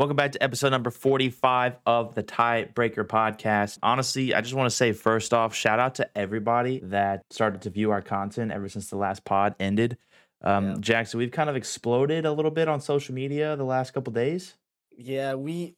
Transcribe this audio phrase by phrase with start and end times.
[0.00, 3.78] Welcome back to episode number 45 of the Tiebreaker podcast.
[3.82, 7.68] Honestly, I just want to say first off, shout out to everybody that started to
[7.68, 9.98] view our content ever since the last pod ended.
[10.42, 10.76] Um, Yeah.
[10.80, 14.54] Jackson, we've kind of exploded a little bit on social media the last couple days.
[14.96, 15.74] Yeah, we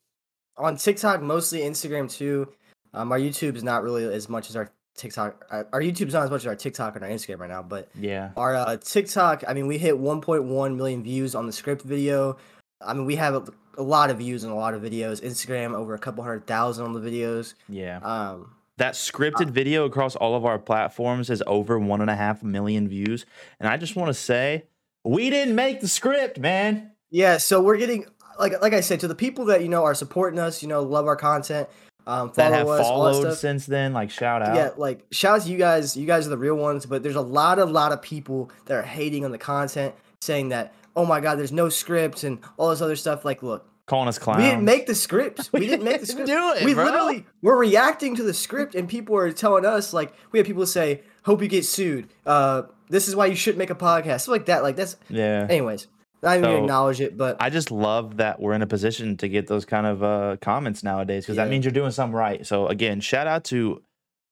[0.57, 2.47] on TikTok, mostly Instagram too.
[2.95, 5.45] Um, our YouTube is not really as much as our TikTok.
[5.51, 7.89] Our, our YouTube's not as much as our TikTok and our Instagram right now, but
[7.99, 8.31] Yeah.
[8.37, 12.37] our uh, TikTok, I mean, we hit 1.1 million views on the script video.
[12.81, 15.23] I mean, we have a, lot of views on a lot of videos.
[15.23, 17.55] Instagram over a couple hundred thousand on the videos.
[17.69, 17.99] Yeah.
[17.99, 22.43] Um, That scripted video across all of our platforms is over one and a half
[22.43, 23.27] million views.
[23.61, 24.65] And I just want to say,
[25.05, 26.93] we didn't make the script, man.
[27.11, 28.07] yeah, so we're getting
[28.39, 30.83] like like I said to the people that you know are supporting us, you know,
[30.83, 31.69] love our content,
[32.07, 34.57] um, follow That have us, all that since then, like shout out.
[34.57, 35.97] Yeah, like shout out to you guys.
[35.97, 36.87] You guys are the real ones.
[36.87, 40.49] But there's a lot, a lot of people that are hating on the content, saying
[40.49, 43.25] that, oh my god, there's no script and all this other stuff.
[43.25, 44.39] Like, look, Calling us clowns.
[44.39, 45.51] we didn't make the script.
[45.53, 46.27] We didn't make the script.
[46.29, 46.85] do it, We bro.
[46.85, 50.67] literally we're reacting to the script, and people are telling us like we have people
[50.67, 52.09] say, hope you get sued.
[52.25, 54.23] Uh, this is why you shouldn't make a podcast.
[54.23, 54.63] Stuff like that.
[54.63, 54.97] Like that's.
[55.09, 55.47] Yeah.
[55.51, 55.89] Anyways,
[56.23, 59.17] I even gonna So, acknowledge it, but I just love that we're in a position
[59.17, 62.47] to get those kind of uh, comments nowadays because that means you're doing something right.
[62.47, 63.83] So again, shout out to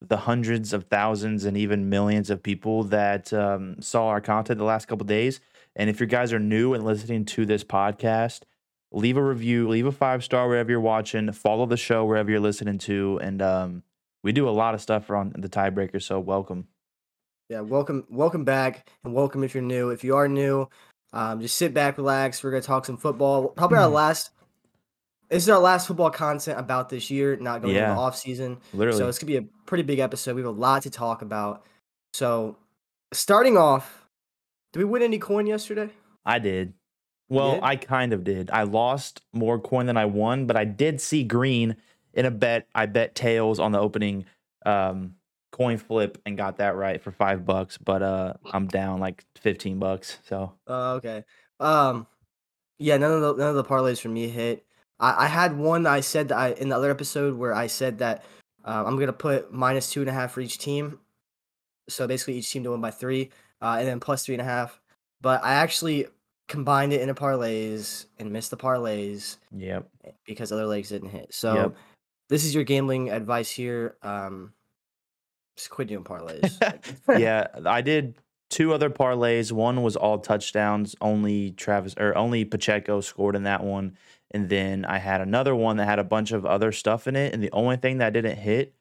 [0.01, 4.63] the hundreds of thousands and even millions of people that um, saw our content the
[4.65, 5.39] last couple days.
[5.75, 8.41] And if you guys are new and listening to this podcast,
[8.91, 12.39] leave a review, leave a five star wherever you're watching, follow the show wherever you're
[12.39, 13.83] listening to, and um,
[14.23, 16.01] we do a lot of stuff on the tiebreaker.
[16.01, 16.67] So welcome.
[17.49, 19.89] Yeah, welcome, welcome back, and welcome if you're new.
[19.89, 20.67] If you are new,
[21.13, 22.43] um, just sit back, relax.
[22.43, 23.49] We're gonna talk some football.
[23.49, 24.31] Probably our last.
[25.29, 27.91] This is our last football content about this year, not going Yeah.
[27.91, 28.57] into off season.
[28.73, 30.35] Literally, So it's gonna be a pretty big episode.
[30.35, 31.63] We have a lot to talk about.
[32.13, 32.57] So,
[33.13, 34.00] starting off,
[34.71, 35.89] did we win any coin yesterday?
[36.25, 36.73] I did.
[37.29, 37.63] Well, did?
[37.63, 38.49] I kind of did.
[38.51, 41.77] I lost more coin than I won, but I did see green
[42.13, 42.67] in a bet.
[42.75, 44.25] I bet tails on the opening
[44.65, 45.15] um,
[45.51, 47.77] coin flip and got that right for five bucks.
[47.77, 50.17] But uh, I'm down like fifteen bucks.
[50.27, 51.23] So Uh, okay.
[51.59, 52.07] Um,
[52.79, 54.65] yeah, none of the none of the parlays for me hit.
[54.99, 57.67] I, I had one that I said that I in the other episode where I
[57.67, 58.25] said that
[58.65, 60.99] uh, I'm gonna put minus two and a half for each team.
[61.89, 63.29] So basically, each team to win by three,
[63.61, 64.79] uh, and then plus three and a half.
[65.21, 66.07] But I actually
[66.47, 69.87] combined it into parlays and missed the parlays yep,
[70.25, 71.33] because other legs didn't hit.
[71.33, 71.75] So Yep.
[72.29, 73.95] this is your gambling advice here.
[74.01, 74.53] Um,
[75.55, 76.57] just quit doing parlays.
[77.19, 77.47] yeah.
[77.65, 78.15] I did
[78.49, 79.51] two other parlays.
[79.51, 80.95] One was all touchdowns.
[80.99, 83.95] Only Travis or only Pacheco scored in that one.
[84.31, 87.33] And then I had another one that had a bunch of other stuff in it.
[87.33, 88.73] And the only thing that didn't hit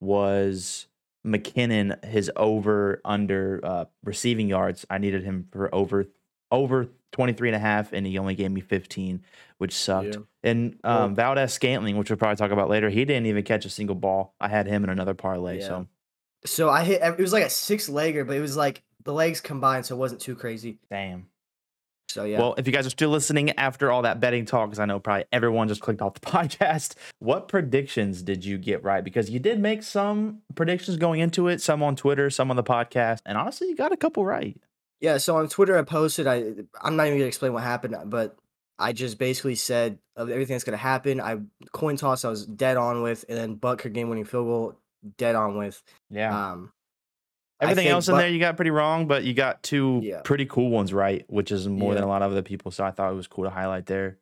[0.00, 0.86] was
[1.26, 4.86] McKinnon, his over under uh, receiving yards.
[4.88, 6.06] I needed him for over
[6.50, 9.22] over 23 and a half, and he only gave me 15,
[9.58, 10.14] which sucked.
[10.14, 10.22] Yeah.
[10.42, 13.70] And Well- um, Valdes-Scantling, which we'll probably talk about later, he didn't even catch a
[13.70, 14.34] single ball.
[14.40, 15.58] I had him in another parlay.
[15.58, 15.66] Yeah.
[15.66, 15.86] So
[16.44, 17.02] so I hit.
[17.02, 19.98] It was like a six legger, but it was like the legs combined, so it
[19.98, 20.78] wasn't too crazy.
[20.90, 21.26] damn.
[22.08, 22.38] So yeah.
[22.38, 24.98] Well, if you guys are still listening after all that betting talk, because I know
[24.98, 29.04] probably everyone just clicked off the podcast, what predictions did you get right?
[29.04, 32.64] Because you did make some predictions going into it, some on Twitter, some on the
[32.64, 34.58] podcast, and honestly, you got a couple right.
[35.00, 38.36] Yeah, so on Twitter I posted I I'm not even gonna explain what happened, but
[38.78, 41.20] I just basically said of everything that's gonna happen.
[41.20, 41.38] I
[41.72, 44.78] coin toss I was dead on with, and then Butker game winning field goal
[45.16, 45.82] dead on with.
[46.10, 46.52] Yeah.
[46.52, 46.72] Um,
[47.60, 50.20] Everything think else in Buck- there you got pretty wrong, but you got two Yeah.
[50.22, 52.70] pretty cool ones right, which is more than a lot of other people.
[52.70, 54.18] So I thought it was cool to highlight there.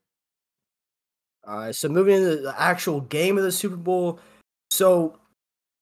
[1.46, 4.18] Uh, so moving into the actual game of the Super Bowl.
[4.70, 5.18] So,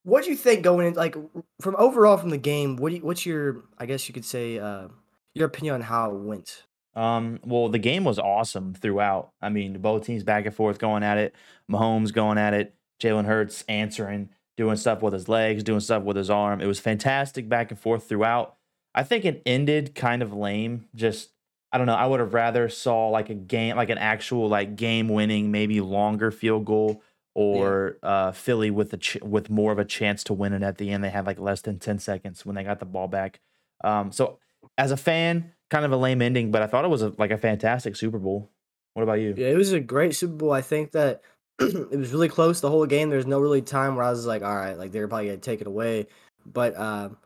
[0.02, 0.94] what do you think going in?
[0.94, 1.16] Like
[1.62, 4.58] from overall from the game, what do you, what's your I guess you could say
[4.58, 4.88] uh,
[5.34, 6.64] your opinion on how it went?
[6.94, 9.30] Um, well, the game was awesome throughout.
[9.40, 11.34] I mean, both teams back and forth going at it.
[11.70, 12.74] Mahomes going at it.
[13.02, 16.60] Jalen Hurts answering, doing stuff with his legs, doing stuff with his arm.
[16.60, 18.56] It was fantastic back and forth throughout.
[18.94, 20.86] I think it ended kind of lame.
[20.94, 21.30] Just
[21.72, 21.94] I don't know.
[21.94, 25.80] I would have rather saw like a game, like an actual like game winning, maybe
[25.80, 27.02] longer field goal,
[27.34, 30.78] or uh, Philly with a ch- with more of a chance to win it at
[30.78, 31.02] the end.
[31.02, 33.40] They had like less than ten seconds when they got the ball back.
[33.82, 34.38] Um, so
[34.78, 37.32] as a fan, kind of a lame ending, but I thought it was a, like
[37.32, 38.50] a fantastic Super Bowl.
[38.94, 39.34] What about you?
[39.36, 40.52] Yeah, it was a great Super Bowl.
[40.52, 41.22] I think that
[41.60, 43.10] it was really close the whole game.
[43.10, 45.60] There's no really time where I was like, all right, like they're probably gonna take
[45.60, 46.06] it away.
[46.46, 47.16] But um,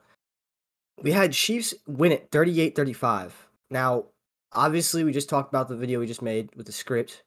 [1.03, 3.31] we had Chiefs win it 38-35.
[3.71, 4.05] Now,
[4.53, 7.23] obviously, we just talked about the video we just made with the script.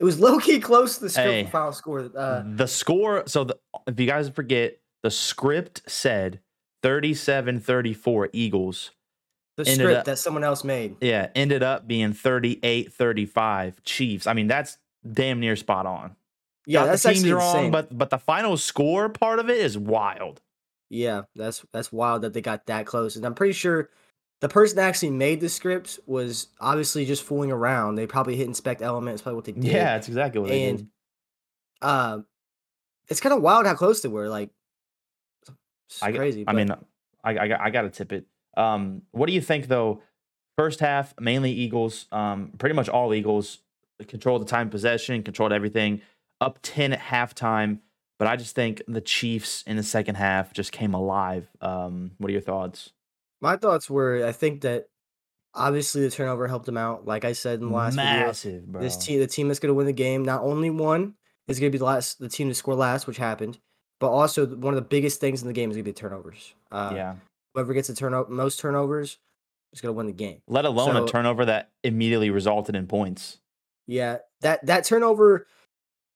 [0.00, 1.44] It was low key close to the script Hey.
[1.44, 2.10] final score.
[2.16, 3.24] Uh, the score.
[3.26, 6.40] So the, if you guys forget, the script said
[6.84, 8.90] 37-34 Eagles.
[9.56, 10.96] the script up- that someone else made.
[11.00, 14.26] Yeah, ended up being 38-35 Chiefs.
[14.26, 14.78] I mean, that's
[15.10, 16.16] damn near spot on.
[16.66, 17.70] Yeah, Got that's the teams actually wrong, insane.
[17.72, 20.40] but but the final score part of it is wild.
[20.90, 23.16] Yeah, that's that's wild that they got that close.
[23.16, 23.88] And I'm pretty sure
[24.40, 27.94] the person that actually made the scripts was obviously just fooling around.
[27.96, 29.14] They probably hit inspect element.
[29.14, 29.64] It's probably what they did.
[29.64, 30.88] Yeah, that's exactly what they And did.
[31.80, 32.18] uh,
[33.08, 34.28] it's kind of wild how close they were.
[34.28, 34.50] Like,
[35.88, 36.42] it's I, crazy.
[36.42, 36.70] I but- mean,
[37.24, 38.26] I I, got- I got to tip it.
[38.56, 40.02] Um, what do you think though?
[40.58, 42.06] First half, mainly Eagles.
[42.12, 43.58] Um, pretty much all Eagles
[44.08, 46.00] controlled the time possession, controlled everything.
[46.40, 47.78] Up ten at halftime,
[48.18, 51.48] but I just think the Chiefs in the second half just came alive.
[51.60, 52.92] Um, what are your thoughts?
[53.42, 54.86] my thoughts were, I think that
[55.54, 57.06] obviously the turnover helped them out.
[57.06, 58.80] Like I said in the last video, Massive, bro.
[58.80, 61.14] this team, the team that's going to win the game, not only one
[61.48, 63.58] is going to be the last, the team to score last, which happened,
[63.98, 66.54] but also one of the biggest things in the game is going to be turnovers.
[66.70, 67.14] Uh, yeah.
[67.54, 69.18] Whoever gets the turnover, most turnovers,
[69.72, 70.40] is going to win the game.
[70.46, 73.40] Let alone so- a turnover that immediately resulted in points.
[73.86, 75.46] Yeah, that that turnover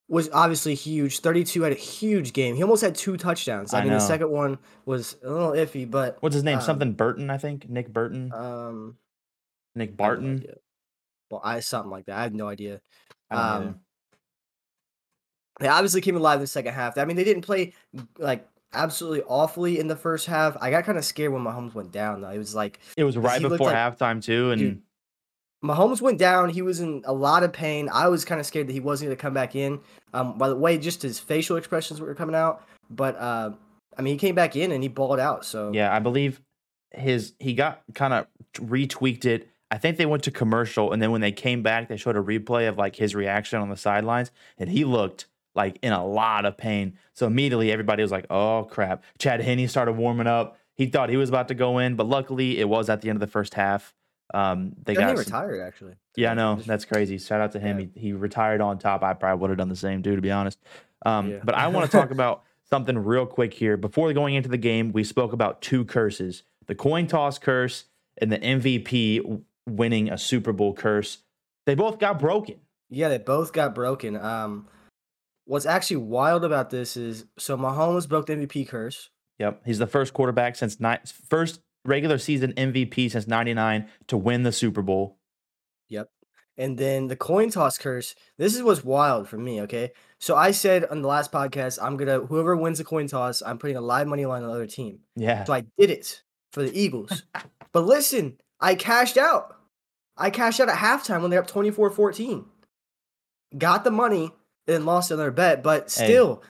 [0.09, 1.21] was obviously huge.
[1.21, 2.55] Thirty-two had a huge game.
[2.55, 3.75] He almost had two touchdowns.
[3.75, 6.59] I, I mean, the second one was a little iffy, but What's his name?
[6.59, 7.69] Um, Something Burton, I think.
[7.69, 8.33] Nick Burton.
[8.33, 8.97] um,
[9.75, 10.47] Nick I no Barton.
[11.31, 12.19] Well, I something like that.
[12.19, 12.81] I have no idea.
[13.33, 13.37] Know.
[13.37, 13.81] Um,
[15.59, 16.97] they obviously came alive in the second half.
[16.99, 17.73] I mean, they didn't play
[18.19, 20.57] like absolutely awfully in the first half.
[20.61, 22.21] I got kind of scared when Mahomes went down.
[22.21, 24.83] Though it was like it was right before like- halftime too, and Dude,
[25.67, 26.51] Mahomes went down.
[26.51, 27.89] He was in a lot of pain.
[27.93, 29.81] I was kind of scared that he wasn't going to come back in.
[30.13, 32.67] Um, by the way, just his facial expressions were coming out.
[32.91, 33.53] But uh,
[33.97, 35.45] I mean, he came back in and he balled out.
[35.45, 36.41] So Yeah, I believe
[36.93, 39.51] his he got kind of retweaked it.
[39.71, 42.23] I think they went to commercial, and then when they came back, they showed a
[42.23, 45.27] replay of like his reaction on the sidelines, and he looked
[45.57, 46.97] like in a lot of pain.
[47.15, 50.57] So immediately, everybody was like, "Oh crap!" Chad Henne started warming up.
[50.75, 53.17] He thought he was about to go in, but luckily, it was at the end
[53.17, 53.95] of the first half.
[54.35, 55.95] Um, they Then he got some- retired actually.
[56.17, 57.19] yeah, I know that's crazy.
[57.19, 57.79] Shout out to him.
[57.79, 57.87] Yeah.
[57.95, 59.03] He, he retired on top.
[59.03, 60.59] I probably would have done the same too, to be honest.
[61.05, 61.39] Um, Yeah.
[61.45, 63.77] But I want to talk about something real quick here.
[63.77, 67.85] Before going into the game, we spoke about two curses: the coin toss curse
[68.19, 71.19] and the MVP winning a Super Bowl curse.
[71.67, 72.57] They both got broken.
[72.91, 74.17] Yeah, they both got broken.
[74.17, 74.67] Um,
[75.45, 79.11] what's actually wild about this is so Mahomes broke the MVP curse.
[79.39, 80.97] Yep, he's the first quarterback since ni-
[81.29, 85.19] first regular season MVP since '99 to win the Super Bowl.
[85.89, 86.11] Yep.
[86.59, 88.15] And then the coin toss curse.
[88.39, 89.61] This is what's wild for me.
[89.63, 93.43] Okay, so I said on the last podcast, I'm gonna whoever wins the coin toss,
[93.43, 95.01] I'm putting a live money line on the other team.
[95.15, 96.23] Yeah, So I did it
[96.53, 97.23] for the Eagles.
[97.73, 99.57] but listen, I cashed out.
[100.17, 102.47] I cashed out at halftime when they're up 24-14.
[103.59, 104.31] Got the money
[104.67, 106.43] and lost another bet, but still,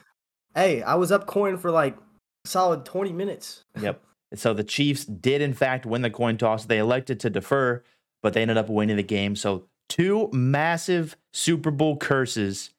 [0.55, 1.97] hey, I was up coin for like
[2.45, 3.65] solid 20 minutes.
[3.79, 4.01] Yep.
[4.35, 6.65] So the Chiefs did, in fact, win the coin toss.
[6.65, 7.83] They elected to defer,
[8.21, 9.35] but they ended up winning the game.
[9.35, 12.71] So two massive Super Bowl curses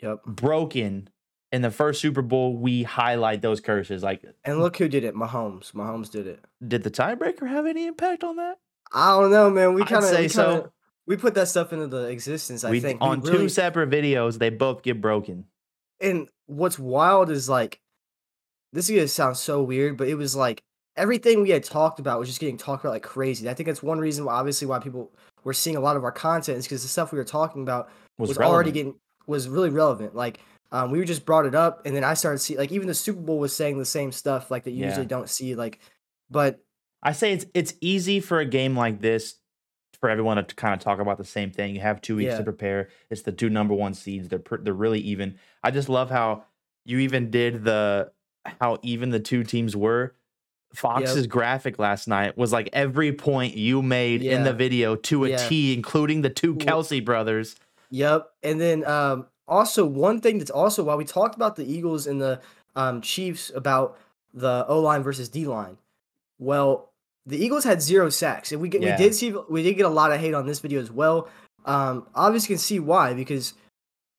[0.00, 0.24] Yep.
[0.26, 1.08] broken
[1.52, 2.56] in the first Super Bowl.
[2.56, 4.02] We highlight those curses.
[4.02, 5.14] Like, And look who did it.
[5.14, 5.72] Mahomes.
[5.72, 6.44] Mahomes did it.
[6.66, 8.58] did the tiebreaker have any impact on that?
[8.92, 9.74] I don't know, man.
[9.74, 10.52] We kind of say we, so.
[10.52, 10.72] kinda-
[11.06, 12.64] we put that stuff into the existence.
[12.64, 15.46] I we think on we two really, separate videos, they both get broken.
[16.00, 17.80] and what's wild is like
[18.72, 20.62] this is gonna sound so weird, but it was like
[20.96, 23.48] everything we had talked about was just getting talked about like crazy.
[23.48, 25.12] I think that's one reason why obviously why people
[25.44, 27.90] were seeing a lot of our content is because the stuff we were talking about
[28.18, 28.94] Was, was, already getting
[29.26, 30.14] was really relevant.
[30.14, 30.40] Like
[30.72, 33.20] um, we just brought it up, and then I started see like even the Super
[33.20, 34.88] Bowl was saying the same stuff like that you Yeah.
[34.88, 35.54] usually don't see.
[35.54, 35.78] Like,
[36.30, 36.60] but
[37.02, 39.36] I say it's it's easy for a game like this
[40.00, 41.74] for everyone to kind of talk about the same thing.
[41.74, 42.38] You have two weeks Yeah.
[42.38, 42.88] to prepare.
[43.10, 44.28] It's the two number one seeds.
[44.28, 45.38] They're they're really even.
[45.62, 46.44] I just love how
[46.84, 48.10] you even did the
[48.60, 50.14] how even the two teams were.
[50.74, 55.36] Fox's graphic last night was like every point you made in the video to a
[55.36, 55.76] T, Yeah.
[55.76, 57.56] including the two Kelce brothers.
[57.90, 58.30] Yep.
[58.42, 62.20] And then um, also one thing that's also while we talked about the Eagles and
[62.20, 62.40] the
[62.74, 63.96] um, Chiefs about
[64.34, 65.78] the O line versus D line.
[66.38, 66.90] Well,
[67.24, 68.96] the Eagles had zero sacks, and we get, Yeah.
[68.96, 71.28] we did see we did get a lot of hate on this video as well.
[71.64, 73.54] Um, obviously, can see why because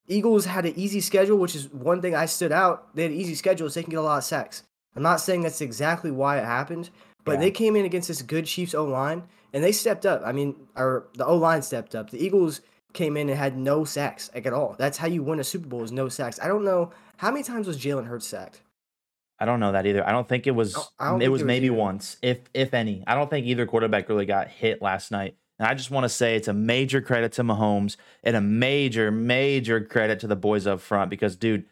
[0.08, 2.96] Eagles had an easy schedule, which is one thing I stood out.
[2.96, 4.64] They had an easy schedule, so they can get a lot of sacks.
[4.98, 6.90] I'm not saying that's exactly why it happened,
[7.24, 7.40] but Yeah.
[7.40, 9.24] they came in against this good Chiefs O line
[9.54, 10.22] and they stepped up.
[10.26, 12.10] I mean, or the O line stepped up.
[12.10, 12.62] The Eagles
[12.94, 14.76] came in and had no sacks like, at all.
[14.78, 16.40] That's how you win a Super Bowl is no sacks.
[16.42, 18.62] I don't know how many times was Jalen Hurts sacked.
[19.40, 20.06] I don't know that either.
[20.08, 20.76] I don't think it was.
[20.76, 21.76] It think was it was maybe either.
[21.76, 23.04] once, if if any.
[23.06, 25.36] I don't think either quarterback really got hit last night.
[25.60, 29.12] And I just want to say it's a major credit to Mahomes and a major,
[29.12, 31.66] major credit to the boys up front because, dude,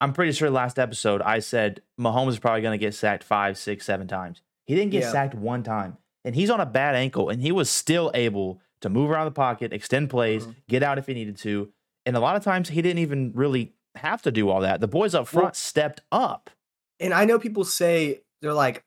[0.00, 3.58] I'm pretty sure last episode I said Mahomes is probably going to get sacked five,
[3.58, 4.42] six, seven times.
[4.66, 5.12] He didn't get Yeah.
[5.12, 8.88] sacked one time, and he's on a bad ankle, and he was still able to
[8.88, 10.54] move around the pocket, extend plays, Mhm.
[10.68, 11.72] get out if he needed to.
[12.06, 14.80] And a lot of times he didn't even really have to do all that.
[14.80, 16.50] The boys up front Well- stepped up.
[17.00, 18.84] And I know people say they're like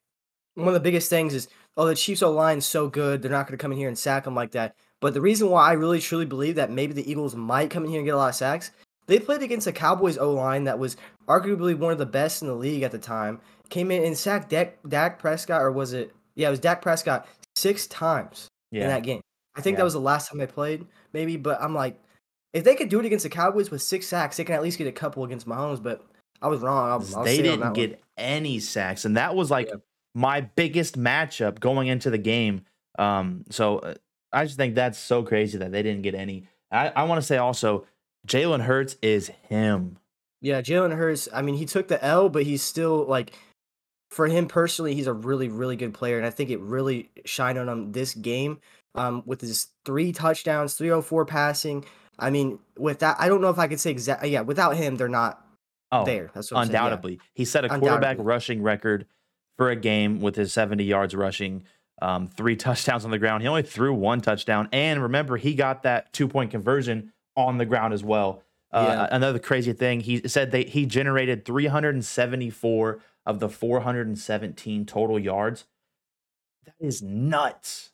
[0.55, 3.47] one of the biggest things is oh the Chiefs O line's so good they're not
[3.47, 4.75] going to come in here and sack them like that.
[5.01, 7.89] But the reason why I really truly believe that maybe the Eagles might come in
[7.89, 8.71] here and get a lot of sacks,
[9.11, 10.95] they played against a Cowboys O line that was
[11.27, 13.41] arguably one of the best in the league at the time.
[13.69, 16.13] Came in and sacked Dak, Dak Prescott or was it?
[16.35, 19.21] Yeah, it was Dak Prescott six times in that game.
[19.55, 19.79] I think Yeah.
[19.79, 21.35] that was the last time they played, maybe.
[21.35, 21.99] But I'm like,
[22.53, 24.77] if they could do it against the Cowboys with six sacks, they can at least
[24.77, 25.83] get a couple against Mahomes.
[25.83, 26.01] But
[26.41, 26.89] I was wrong.
[26.89, 27.73] I'll, I'll they didn't that one.
[27.73, 29.75] get any sacks, and that was like Yeah.
[30.15, 32.61] my biggest matchup going into the game.
[32.97, 33.93] Um, so uh,
[34.31, 36.47] I just think that's so crazy that they didn't get any.
[36.71, 37.85] I, I want to say also,
[38.27, 39.97] Jalen Hurts is him.
[40.41, 41.27] Yeah, Jalen Hurts.
[41.33, 43.33] I mean, he took the L, but he's still like,
[44.09, 47.57] for him personally, he's a really, really good player, and I think it really shined
[47.57, 48.59] on him this game.
[48.93, 51.85] Um, with his three touchdowns, three hundred four passing.
[52.19, 54.31] I mean, with that, I don't know if I could say exactly.
[54.31, 55.45] Yeah, without him, they're not
[55.91, 56.31] Oh, there.
[56.33, 56.83] That's what I'm saying, yeah.
[56.85, 57.19] undoubtedly.
[57.33, 59.05] He set a quarterback rushing record
[59.57, 61.63] for a game with his 70 yards rushing,
[62.01, 63.43] um, three touchdowns on the ground.
[63.43, 64.69] He only threw one touchdown.
[64.71, 68.43] And remember, he got that two point conversion on the ground as well.
[68.71, 69.15] Uh, Yeah.
[69.15, 75.65] Another crazy thing, he said that he generated 374 of the 417 total yards.
[76.65, 77.91] That is nuts.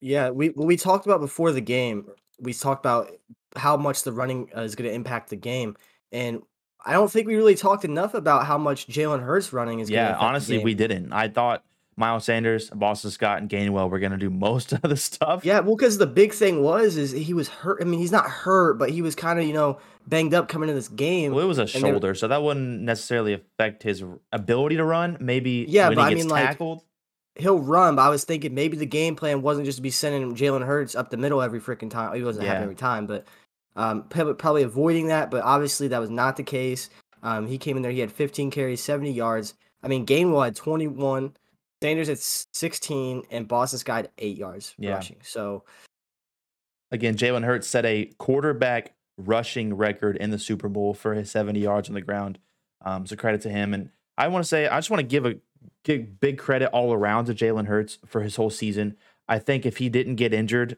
[0.00, 2.06] Yeah, we we talked about before the game.
[2.38, 3.10] We talked about
[3.56, 5.76] how much the running uh, is going to impact the game,
[6.12, 6.42] and
[6.84, 9.88] I don't think we really talked enough about how much Jalen Hurts running is.
[9.90, 11.12] Yeah, honestly, we didn't.
[11.12, 11.64] I thought
[11.96, 15.44] Miles Sanders, Boston Scott, and Gainwell were going to do most of the stuff.
[15.44, 17.78] Yeah, well, because the big thing was is he was hurt.
[17.80, 20.68] I mean, he's not hurt, but he was kind of you know banged up coming
[20.68, 21.32] into this game.
[21.32, 25.16] Well, it was a shoulder, so that wouldn't necessarily affect his ability to run.
[25.20, 26.58] Maybe Yeah, but I mean, like.
[27.38, 30.34] He'll run, but I was thinking maybe the game plan wasn't just to be sending
[30.34, 32.14] Jalen Hurts up the middle every freaking time.
[32.14, 32.52] He wasn't Yeah.
[32.52, 33.26] happening every time, but
[33.76, 35.30] um, probably avoiding that.
[35.30, 36.88] But obviously, that was not the case.
[37.22, 37.92] Um, he came in there.
[37.92, 39.52] He had 15 carries, 70 yards.
[39.82, 41.34] I mean, Gainwell had 21.
[41.82, 44.92] Sanders s- 16, and Boston Scott eight yards Yeah.
[44.94, 45.18] rushing.
[45.22, 45.64] So
[46.92, 51.58] Again, Jalen Hurts set a quarterback rushing record in the Super Bowl for his 70
[51.58, 52.38] yards on the ground.
[52.84, 53.74] Um, so credit to him.
[53.74, 55.34] And I want to say, I just want to give a
[55.82, 58.96] give big credit all around to Jalen Hurts for his whole season.
[59.28, 60.76] I think if he didn't get injured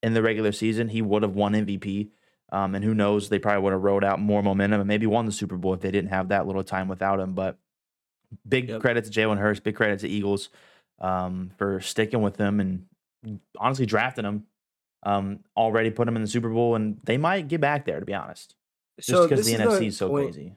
[0.00, 2.10] in the regular season, he would have won MVP.
[2.52, 5.26] Um, and who knows, they probably would have rolled out more momentum and maybe won
[5.26, 7.34] the Super Bowl if they didn't have that little time without him.
[7.34, 7.58] But
[8.48, 8.80] big Yep.
[8.80, 10.48] credit to Jalen Hurts, big credit to Eagles
[11.00, 12.86] um, for sticking with them and
[13.58, 14.46] honestly drafting them.
[15.04, 17.98] Um, already put them in the Super Bowl, and they might get back there.
[17.98, 18.54] To be honest,
[18.98, 20.54] just so because the is NFC is so crazy.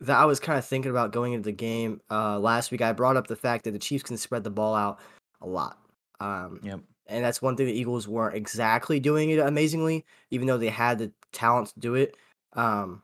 [0.00, 2.80] that I was kind of thinking about going into the game uh, last week.
[2.80, 5.00] I brought up the fact that the Chiefs can spread the ball out
[5.42, 5.78] a lot.
[6.18, 6.80] Um, Yep.
[7.08, 10.98] and that's one thing the Eagles weren't exactly doing it amazingly, even though they had
[10.98, 12.16] the talent to do it.
[12.54, 13.02] Um,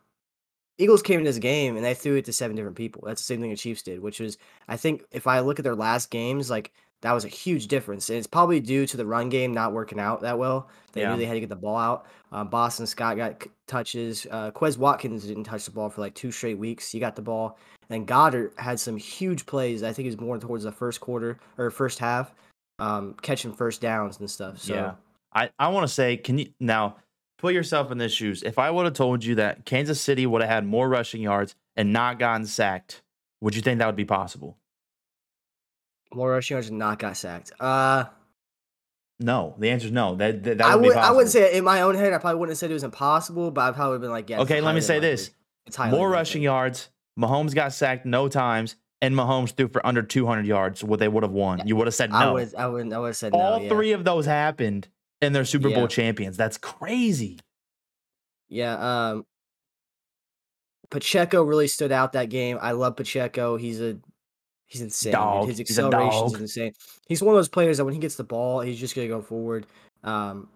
[0.80, 3.02] Eagles came in this game and they threw it to seven different people.
[3.06, 5.64] That's the same thing the Chiefs did, which was I think if I look at
[5.64, 6.72] their last games, like
[7.02, 8.10] that was a huge difference.
[8.10, 10.68] And it's probably due to the run game not working out that well.
[10.92, 11.16] They Yeah.
[11.16, 12.06] they had to get the ball out.
[12.32, 14.26] Um, Boston Scott got c- touches.
[14.30, 16.90] Uh, Quez Watkins didn't touch the ball for like two straight weeks.
[16.90, 17.58] He got the ball.
[17.88, 19.82] And Goedert had some huge plays.
[19.82, 22.32] I think it was more towards the first quarter or first half,
[22.78, 24.58] um, catching first downs and stuff.
[24.58, 24.92] So Yeah.
[25.32, 26.96] I, I want to say, can you now
[27.40, 28.42] put yourself in their shoes?
[28.42, 31.54] If I would have told you that Kansas City would have had more rushing yards
[31.76, 33.02] and not gotten sacked,
[33.40, 34.56] would you think that would be possible?
[36.12, 37.52] more rushing yards and not got sacked.
[37.60, 38.04] Uh,
[39.20, 39.54] No.
[39.58, 40.16] The answer is no.
[40.16, 42.12] That that, that I would, would be I wouldn't say it in my own head.
[42.12, 44.40] I probably wouldn't have said it was impossible, but I've probably been like, yeah.
[44.40, 45.10] Okay, let me say unlikely.
[45.10, 45.30] this:
[45.90, 46.88] more rushing yards.
[47.18, 50.82] Mahomes got sacked no times, and Mahomes threw for under 200 yards.
[50.82, 51.62] What they would have won?
[51.66, 52.32] You would have said I no.
[52.34, 53.62] would I would I would have said All no.
[53.62, 53.68] Yeah.
[53.68, 54.88] three of those happened,
[55.22, 56.36] and they're Super Bowl champions.
[56.36, 57.38] That's crazy.
[58.48, 59.10] Yeah.
[59.10, 59.26] Um.
[60.90, 62.58] Pacheco really stood out that game.
[62.60, 63.56] I love Pacheco.
[63.56, 63.96] He's a
[64.66, 65.12] he's insane.
[65.12, 65.46] Dog.
[65.46, 66.72] His acceleration is insane.
[67.06, 69.22] He's one of those players that when he gets the ball, he's just gonna go
[69.22, 69.66] forward.
[70.02, 70.48] Um,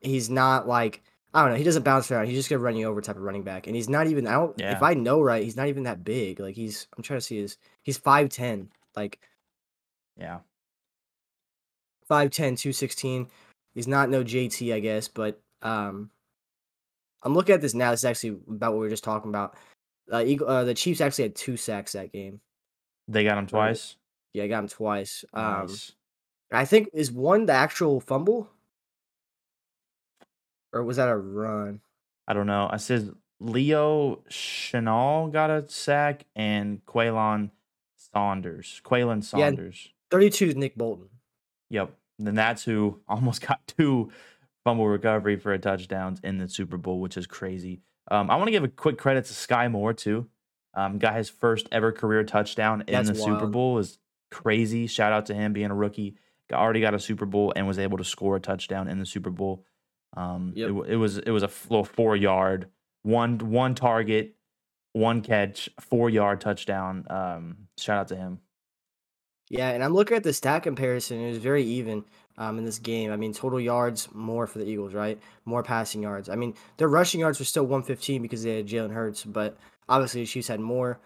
[0.00, 1.56] he's not like I don't know.
[1.58, 2.26] He doesn't bounce around.
[2.26, 3.66] He's just gonna run you over type of running back.
[3.66, 4.26] And he's not even.
[4.26, 4.58] I don't.
[4.58, 4.72] Yeah.
[4.74, 6.40] If I know right, he's not even that big.
[6.40, 6.88] Like he's.
[6.96, 7.58] I'm trying to see his.
[7.82, 8.70] He's five ten.
[8.96, 9.20] Like
[10.16, 10.38] Yeah.
[12.10, 13.28] 5'10", 216.
[13.76, 16.08] He's not no JT, I guess, but um,
[17.22, 17.90] I'm looking at this now.
[17.90, 19.54] This is actually about what we were just talking about.
[20.10, 22.40] Uh, Eagle, uh, the Chiefs actually had two sacks that game.
[23.06, 23.96] They got him twice.
[24.32, 25.26] Yeah, I got him twice.
[25.34, 25.92] Um, Nice.
[26.50, 28.48] I think is one the actual fumble,
[30.72, 31.80] or was that a run?
[32.26, 32.70] I don't know.
[32.72, 37.50] I said Leo Chenal got a sack and Khalen
[37.98, 38.80] Saunders.
[38.84, 39.50] Khalen Yeah.
[39.50, 39.90] Saunders.
[40.10, 41.10] 32 is Nick Bolton.
[41.68, 41.92] Yep.
[42.18, 44.10] Then that's who almost got two
[44.64, 47.82] fumble recovery for a touchdowns in the Super Bowl, which is crazy.
[48.10, 50.28] Um, I want to give a quick credit to Skyy Moore too.
[50.74, 53.46] Um, got his first ever career touchdown in That's the Super.
[53.46, 53.98] Bowl is
[54.30, 54.86] crazy.
[54.86, 56.16] Shout out to him being a rookie.
[56.50, 59.06] Got, already got a Super Bowl and was able to score a touchdown in the
[59.06, 59.64] Super Bowl.
[60.16, 60.70] Um, it, Yep.
[60.70, 62.68] wa- it was it was a little four yard,
[63.02, 64.36] one one target,
[64.92, 67.04] one catch, four yard touchdown.
[67.10, 68.40] Um, shout out to him.
[69.48, 71.20] Yeah, and I'm looking at the stat comparison.
[71.20, 72.04] It was very even
[72.36, 73.12] um, in this game.
[73.12, 75.18] I mean, total yards more for the Eagles, right?
[75.44, 76.28] More passing yards.
[76.28, 79.56] I mean, their rushing yards were still 115 because they had Jalen Hurts, but
[79.88, 80.98] obviously the Chiefs had more.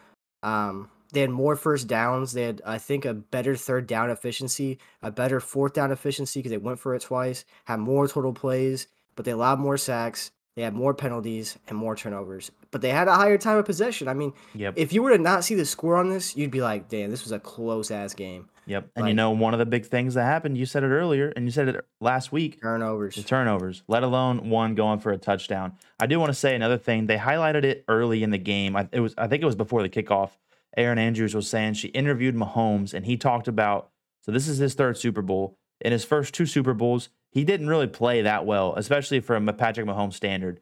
[0.42, 2.32] Um, they had more first downs.
[2.32, 6.50] They had, I think, a better third down efficiency, a better fourth down efficiency because
[6.50, 7.44] they went for it twice.
[7.64, 10.30] Had more total plays, but they allowed more sacks.
[10.56, 14.06] They had more penalties and more turnovers, but they had a higher time of possession.
[14.08, 14.74] I mean, Yep.
[14.76, 17.22] if you were to not see the score on this, you'd be like, "Damn, this
[17.24, 18.90] was a close ass game." Yep.
[18.94, 21.44] And you know, one of the big things that happened, you said it earlier, and
[21.44, 23.16] you said it last week, Turnovers.
[23.16, 25.72] the turnovers, let alone one going for a touchdown.
[25.98, 27.06] I do want to say another thing.
[27.06, 28.76] They highlighted it early in the game.
[28.76, 30.30] I, it was, I think it was before the kickoff.
[30.76, 33.90] Erin Andrews was saying she interviewed Mahomes, and he talked about.
[34.22, 35.56] So this is his third Super Bowl.
[35.80, 39.52] In his first two Super Bowls, he didn't really play that well, especially from a
[39.52, 40.60] Patrick Mahomes standard.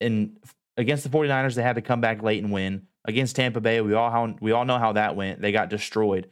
[0.00, 0.36] And
[0.78, 2.86] against the 49ers, they had to come back late and win.
[3.04, 5.40] Against Tampa Bay, we all how we all know how that went.
[5.40, 6.30] They got destroyed.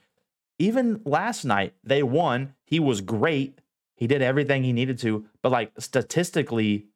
[0.58, 2.54] Even last night, they won.
[2.64, 3.60] He was great.
[3.96, 6.86] He did everything he needed to, but like statistically,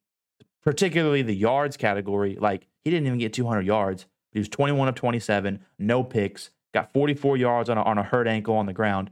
[0.62, 4.06] particularly the yards category, like he didn't even get 200 yards.
[4.32, 8.28] He was 21 of 27, no picks, got 44 yards on a, on a hurt
[8.28, 9.10] ankle on the ground.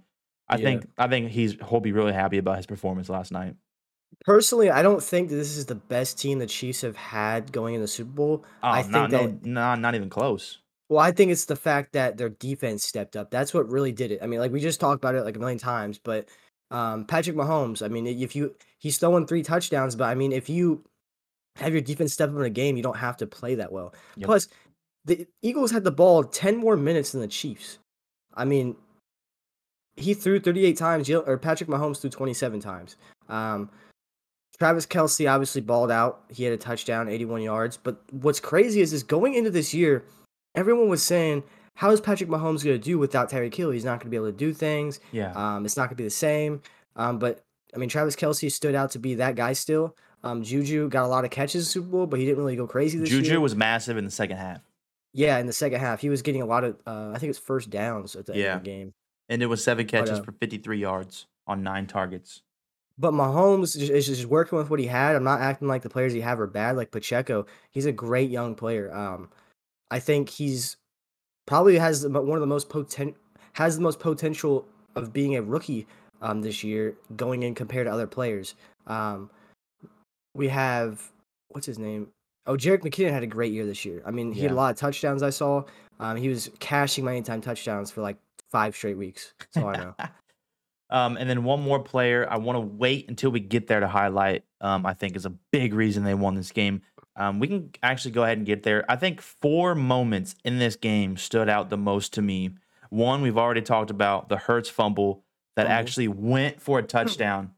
[0.48, 0.64] I Yeah.
[0.64, 3.54] think I think he's he'll be really happy about his performance last night.
[4.24, 7.74] Personally, I don't think that this is the best team the Chiefs have had going
[7.74, 8.44] in the Super Bowl.
[8.62, 10.58] Oh, I not, think that no, not even close.
[10.88, 13.30] well, I think it's the fact that their defense stepped up.
[13.30, 14.20] That's what really did it.
[14.22, 16.28] I mean, like we just talked about it like a million times, but
[16.70, 17.82] um, Patrick Mahomes.
[17.82, 20.84] I mean, if you he's throwing three touchdowns, but I mean, if you
[21.56, 23.94] have your defense step up in a game, you don't have to play that well.
[24.16, 24.26] Yep.
[24.26, 24.48] Plus,
[25.04, 27.78] the Eagles had the ball ten more minutes than the Chiefs.
[28.34, 28.76] I mean,
[29.96, 32.96] he threw 38 times, Jal- or Patrick Mahomes threw 27 times.
[33.28, 33.68] Um,
[34.58, 36.22] Travis Kelce obviously balled out.
[36.30, 37.76] He had a touchdown, 81 yards.
[37.76, 40.04] But what's crazy is, is going into this year,
[40.54, 41.44] everyone was saying,
[41.76, 43.70] "How is Patrick Mahomes going to do without Tyreek Hill?
[43.70, 44.98] He's not going to be able to do things.
[45.12, 45.32] Yeah.
[45.34, 46.60] Um, it's not going to be the same."
[46.96, 47.44] Um, but
[47.74, 49.94] I mean, Travis Kelce stood out to be that guy still.
[50.24, 52.56] Um, Juju got a lot of catches in the Super Bowl, but he didn't really
[52.56, 53.40] go crazy this Juju year.
[53.40, 54.60] was massive in the second half.
[55.14, 57.38] Yeah, in the second half, he was getting a lot of, uh, I think it's
[57.38, 58.56] first downs at the end Yeah.
[58.56, 58.94] of the game.
[59.28, 62.42] And it was seven catches uh, for 53 yards on nine targets.
[62.98, 65.14] But Mahomes is just working with what he had.
[65.14, 66.76] I'm not acting like the players he have are bad.
[66.76, 68.92] Like Pacheco, he's a great young player.
[68.92, 69.30] Um,
[69.90, 70.76] I think he's
[71.46, 73.16] probably has one of the most potent
[73.54, 75.86] has the most potential of being a rookie
[76.22, 78.54] um, this year going in compared to other players.
[78.86, 79.30] Um,
[80.34, 81.12] we have
[81.48, 82.08] what's his name?
[82.46, 84.02] Oh, Jerick McKinnon had a great year this year.
[84.06, 85.22] I mean, he had a lot of touchdowns.
[85.22, 85.64] I saw.
[86.00, 88.16] Um, he was cashing my anytime touchdowns for like
[88.50, 89.34] five straight weeks.
[89.38, 89.94] That's all I know.
[90.90, 93.88] Um, and then one more player I want to wait until we get there to
[93.88, 94.44] highlight.
[94.60, 96.82] Um, I think is a big reason they won this game.
[97.14, 98.84] Um, we can actually go ahead and get there.
[98.88, 102.50] I think four moments in this game stood out the most to me.
[102.90, 105.24] One we've already talked about the Hurts fumble
[105.56, 105.78] that Fumble.
[105.78, 107.52] actually went for a touchdown.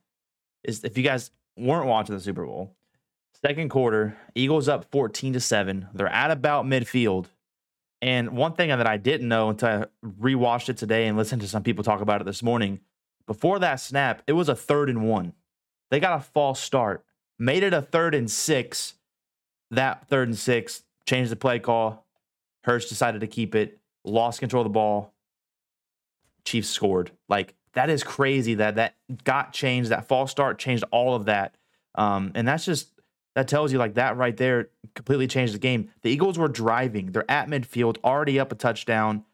[0.64, 2.74] Is if you guys weren't watching the Super Bowl,
[3.44, 5.88] second quarter, Eagles up fourteen to seven.
[5.94, 7.26] They're at about midfield.
[8.02, 11.48] And one thing that I didn't know until I rewatched it today and listened to
[11.48, 12.80] some people talk about it this morning,
[13.30, 15.34] before that snap, it was a third and one.
[15.92, 17.04] They got a false start,
[17.38, 18.94] made it a third and six.
[19.70, 22.08] That third and six changed the play call.
[22.64, 25.14] Hurts decided to keep it, lost control of the ball.
[26.44, 27.12] Chiefs scored.
[27.28, 29.90] Like that is crazy that that got changed.
[29.90, 31.54] That false start changed all of that.
[31.94, 32.88] Um, and that's just
[33.36, 35.90] that tells you like that right there completely changed the game.
[36.02, 37.12] The Eagles were driving.
[37.12, 39.24] They're at midfield, already up a touchdown.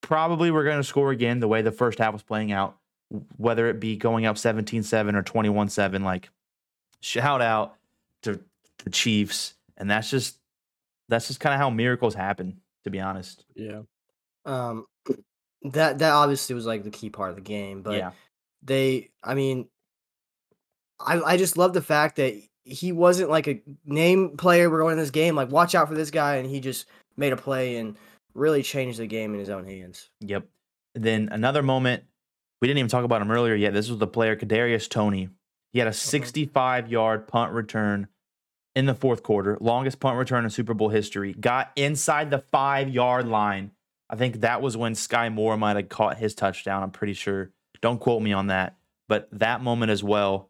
[0.00, 2.78] Probably we're going to score again the way the first half was playing out,
[3.36, 6.30] whether it be going up 17-7 or 21-7 like
[7.00, 7.74] shout out
[8.22, 8.40] to
[8.84, 10.38] the Chiefs and that's just
[11.08, 13.44] that's just kind of how miracles happen to be honest.
[13.54, 13.82] Yeah.
[14.44, 14.86] Um,
[15.62, 18.10] that that obviously was like the key part of the game, but yeah.
[18.62, 19.68] they, I mean,
[20.98, 24.68] I I just love the fact that he wasn't like a name player.
[24.68, 27.32] We're going in this game, like watch out for this guy, and he just made
[27.32, 27.96] a play and
[28.34, 30.08] really changed the game in his own hands.
[30.20, 30.46] Yep.
[30.94, 32.04] Then another moment,
[32.62, 33.74] we didn't even talk about him earlier yet.
[33.74, 35.28] This was the player Kadarius Toney.
[35.72, 38.06] He had a 65 yard punt return
[38.76, 41.34] in the fourth quarter, longest punt return in Super Bowl history.
[41.34, 43.72] Got inside the five yard line.
[44.08, 46.84] I think that was when Skyy Moore might have caught his touchdown.
[46.84, 47.50] I'm pretty sure.
[47.80, 48.76] Don't quote me on that.
[49.08, 50.48] But that moment as well,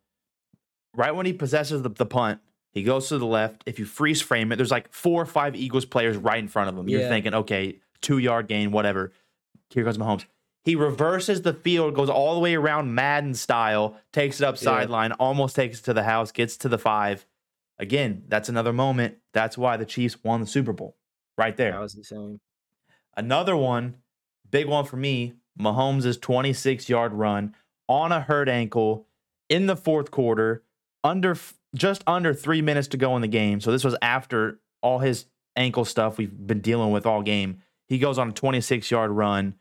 [0.94, 2.40] right when he possesses the, the punt,
[2.72, 3.62] He goes to the left.
[3.64, 6.68] If you freeze frame it, there's like four or five Eagles players right in front
[6.68, 6.88] of him.
[6.90, 7.08] You're Yeah.
[7.08, 9.12] thinking, okay, two yard gain, whatever.
[9.70, 10.26] Here comes Mahomes.
[10.64, 14.60] He reverses the field, goes all the way around Madden style, takes it up Yeah.
[14.62, 17.26] sideline, almost takes it to the house, gets to the five.
[17.78, 19.16] Again, that's another moment.
[19.32, 20.96] That's why the Chiefs won the Super Bowl
[21.36, 21.72] right there.
[21.72, 22.38] That was insane.
[23.16, 23.96] Another one,
[24.50, 27.54] big one for me, Mahomes' 26 yard run
[27.88, 29.06] on a hurt ankle
[29.48, 30.62] in the fourth quarter,
[31.04, 31.36] under
[31.74, 33.60] just under three minutes to go in the game.
[33.60, 37.58] So this was after all his ankle stuff we've been dealing with all game.
[37.88, 39.54] He goes on a 26 yard run.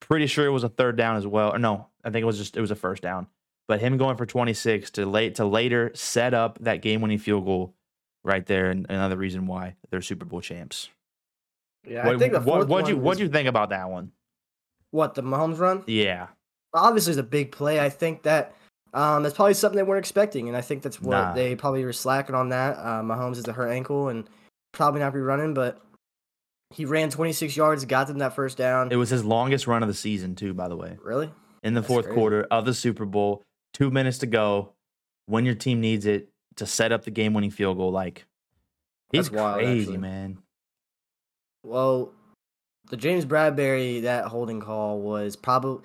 [0.00, 1.54] Pretty sure it was a third down as well.
[1.54, 3.26] Or no, I think it was just it was a first down.
[3.66, 7.44] But him going for 26 to late to later set up that game winning field
[7.46, 7.74] goal
[8.22, 10.90] right there, and another reason why they're Super Bowl champs.
[11.86, 14.12] Yeah, What, I think the fourth what'd you what'd was- you think about that one?
[14.90, 15.82] What the Mahomes run?
[15.86, 16.28] Yeah.
[16.72, 17.80] Obviously, it's a big play.
[17.80, 18.54] I think that
[18.92, 21.32] um, that's probably something they weren't expecting, and I think that's what Nah.
[21.34, 22.50] they probably were slacking on.
[22.50, 24.28] That uh, Mahomes is a hurt ankle and
[24.72, 25.80] probably not be running, but
[26.74, 28.90] he ran 26 yards, got them that first down.
[28.90, 30.98] It was his longest run of the season, too, by the way.
[31.02, 31.30] really?
[31.62, 32.14] In the That's fourth crazy.
[32.16, 34.72] quarter of the Super Bowl, two minutes to go,
[35.26, 37.90] when your team needs it to set up the game winning field goal.
[37.90, 38.26] Like,
[39.10, 39.98] he's That's wild, crazy, actually.
[39.98, 40.38] man.
[41.62, 42.12] Well,
[42.90, 45.82] the James Bradberry that holding call was probably.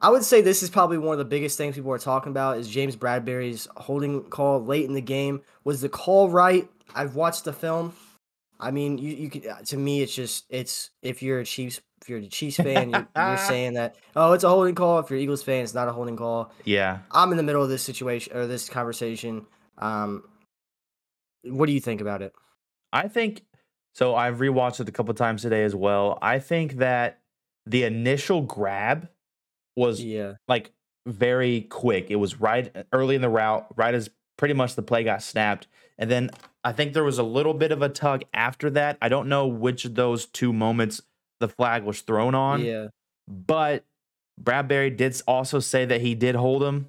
[0.00, 2.58] I would say this is probably one of the biggest things people are talking about
[2.58, 5.42] is James Bradberry's holding call late in the game.
[5.64, 6.68] Was the call right?
[6.94, 7.94] I've watched the film.
[8.62, 12.08] I mean, you you could to me it's just it's if you're a Chiefs if
[12.08, 15.00] you're a Chiefs fan you're, you're saying that oh it's a holding call.
[15.00, 16.52] If you're an Eagles fan, it's not a holding call.
[16.64, 17.00] Yeah.
[17.10, 19.46] I'm in the middle of this situation or this conversation.
[19.78, 20.22] Um,
[21.42, 22.32] what do you think about it?
[22.92, 23.42] I think
[23.94, 24.14] so.
[24.14, 26.18] I've rewatched it a couple times today as well.
[26.22, 27.18] I think that
[27.66, 29.08] the initial grab
[29.76, 30.72] was Yeah, like
[31.04, 32.10] very quick.
[32.10, 35.66] It was right early in the route, right as pretty much the play got snapped.
[35.98, 36.30] And then
[36.64, 38.96] I think there was a little bit of a tug after that.
[39.02, 41.00] I don't know which of those two moments
[41.40, 42.88] the flag was thrown on, yeah.
[43.28, 43.84] but
[44.40, 46.88] Bradberry did also say that he did hold him.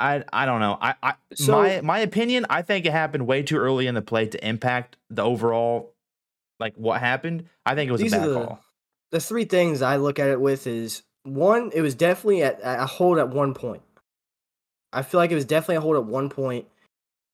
[0.00, 0.78] I I don't know.
[0.80, 4.02] I, I So- my my opinion, I think it happened way too early in the
[4.02, 5.92] play to impact the overall
[6.58, 7.48] like what happened.
[7.66, 8.60] I think it was a bad the- call.
[9.12, 12.80] the three things I look at it with is one, it was definitely at at
[12.80, 13.82] a hold at one point.
[14.92, 16.66] I feel like it was definitely a hold at one point,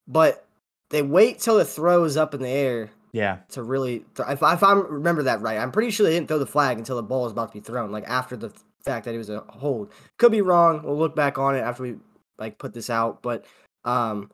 [0.09, 0.45] but
[0.91, 3.39] they wait till the throw is up in the air Yeah.
[3.51, 4.05] to really.
[4.17, 6.79] Th- if, if I remember that right, I'm pretty sure they didn't throw the flag
[6.79, 8.53] until the ball was about to be thrown, like after the
[8.85, 9.93] fact that it was a hold.
[10.19, 10.83] Could be wrong.
[10.83, 11.97] We'll look back on it after we
[12.39, 13.45] like put this out, but
[13.85, 14.31] um.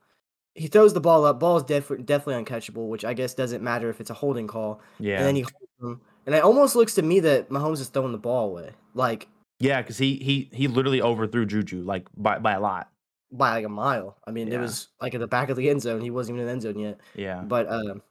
[0.58, 1.38] He throws the ball up.
[1.38, 4.80] Ball is def- definitely uncatchable, which I guess doesn't matter if it's a holding call.
[4.98, 5.18] Yeah.
[5.18, 6.00] And then he holds him.
[6.24, 9.28] And it almost looks to me that Mahomes is throwing the ball away, like
[9.60, 12.88] Yeah, because he he he literally overthrew Juju like by by a lot.
[13.36, 14.16] By like a mile.
[14.26, 14.54] I mean, Yeah.
[14.54, 16.00] it was like at the back of the end zone.
[16.00, 17.00] He wasn't even in the end zone yet.
[17.14, 17.42] Yeah.
[17.42, 18.02] But um,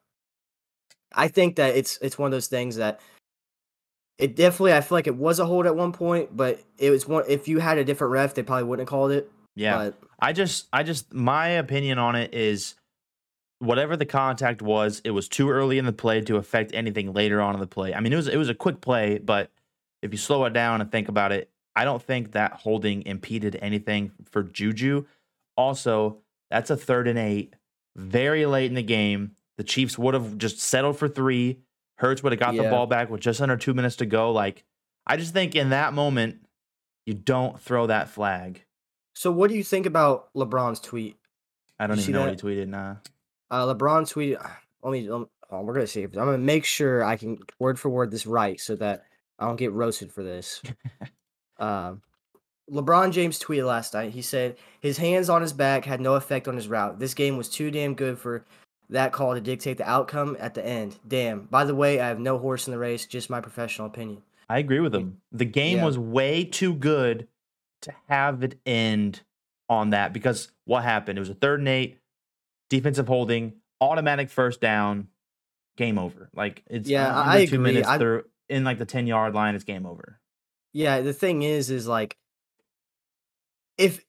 [1.13, 2.99] I think that it's it's one of those things that
[4.17, 4.73] it definitely.
[4.73, 7.23] I feel like it was a hold at one point, but it was one.
[7.27, 9.31] If you had a different ref, they probably wouldn't have called it.
[9.55, 9.77] Yeah.
[9.77, 12.75] But I just I just my opinion on it is
[13.59, 17.41] whatever the contact was, it was too early in the play to affect anything later
[17.41, 17.93] on in the play.
[17.93, 19.49] I mean, it was it was a quick play, but
[20.01, 23.57] if you slow it down and think about it, I don't think that holding impeded
[23.61, 25.05] anything for Juju.
[25.57, 27.55] Also, that's a third and eight,
[27.95, 29.31] very late in the game.
[29.57, 31.59] The Chiefs would have just settled for three.
[31.97, 34.31] Hurts would have got the ball back with just under two minutes to go.
[34.31, 34.65] Like,
[35.07, 36.45] I just think in that moment,
[37.05, 38.63] you don't throw that flag.
[39.13, 41.15] so, what do you think about LeBron's tweet?
[41.79, 42.43] I don't You even know that?
[42.43, 42.67] what he tweeted.
[42.67, 42.95] Nah.
[43.49, 44.45] Uh, LeBron tweeted.
[44.83, 45.09] Let me.
[45.09, 46.03] Oh, we're gonna see.
[46.03, 49.05] I'm gonna make sure I can word for word this right so that
[49.39, 50.61] I don't get roasted for this.
[51.59, 52.01] um,
[52.71, 54.11] LeBron James tweeted last night.
[54.11, 56.99] He said his hands on his back had no effect on his route.
[56.99, 58.43] This game was too damn good for
[58.89, 60.97] that call to dictate the outcome at the end.
[61.07, 61.41] Damn.
[61.41, 63.05] By the way, I have no horse in the race.
[63.05, 64.21] Just my professional opinion.
[64.49, 65.17] I agree with him.
[65.31, 65.85] The game Yeah.
[65.85, 67.27] was way too good
[67.81, 69.21] to have it end
[69.69, 71.17] on that because what happened?
[71.17, 71.97] It was a third and eight,
[72.69, 75.07] defensive holding, automatic first down,
[75.77, 76.29] game over.
[76.35, 77.57] Like it's Yeah, under I two agree.
[77.73, 77.87] minutes.
[77.87, 79.55] I- They're in like the ten yard line.
[79.55, 80.19] It's game over.
[80.73, 82.17] Yeah, the thing is, is like,
[83.77, 84.03] if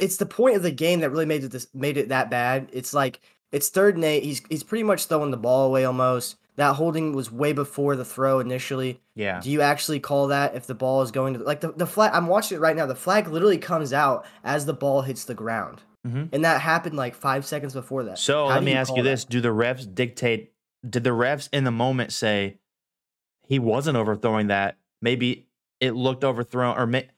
[0.00, 2.68] it's the point of the game that really made it this made it that bad.
[2.72, 3.20] It's like
[3.52, 4.22] it's third and eight.
[4.24, 6.36] He's he's pretty much throwing the ball away almost.
[6.56, 9.00] That holding was way before the throw initially.
[9.14, 11.86] Yeah, Do you actually call that if the ball is going to like the, the
[11.86, 12.10] flag?
[12.14, 12.84] I'm watching it right now.
[12.86, 16.28] The flag literally comes out as the ball hits the ground, Mhm.
[16.32, 18.18] and that happened like five seconds before that.
[18.18, 19.10] So How let me ask call you that?
[19.10, 20.52] this: Do the refs dictate?
[20.88, 22.58] Did the refs in the moment say
[23.46, 24.76] he wasn't overthrowing that?
[25.00, 25.46] Maybe
[25.80, 27.08] it looked overthrown, or may,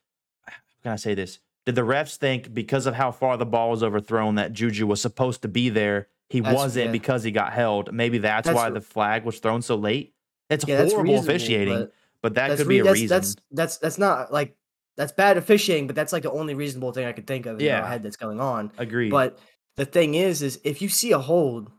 [0.47, 0.53] how
[0.83, 1.41] can I say this?
[1.66, 5.00] Did the refs think because of how far the ball was overthrown that Juju was
[5.00, 6.92] supposed to be there, he That's- wasn't yeah.
[6.92, 7.92] because he got held.
[7.92, 10.14] Maybe that's, That's why re- the flag was thrown so late.
[10.50, 13.09] It's Yeah, horrible officiating, but but, that could be a reason.
[13.09, 14.57] That's that's that's not like
[14.96, 17.64] that's bad officiating, but that's like the only reasonable thing I could think of in
[17.66, 17.81] Yeah.
[17.81, 18.70] my head that's going on.
[18.79, 19.11] Agreed.
[19.11, 19.38] But
[19.77, 21.70] the thing is, is if you see a hold,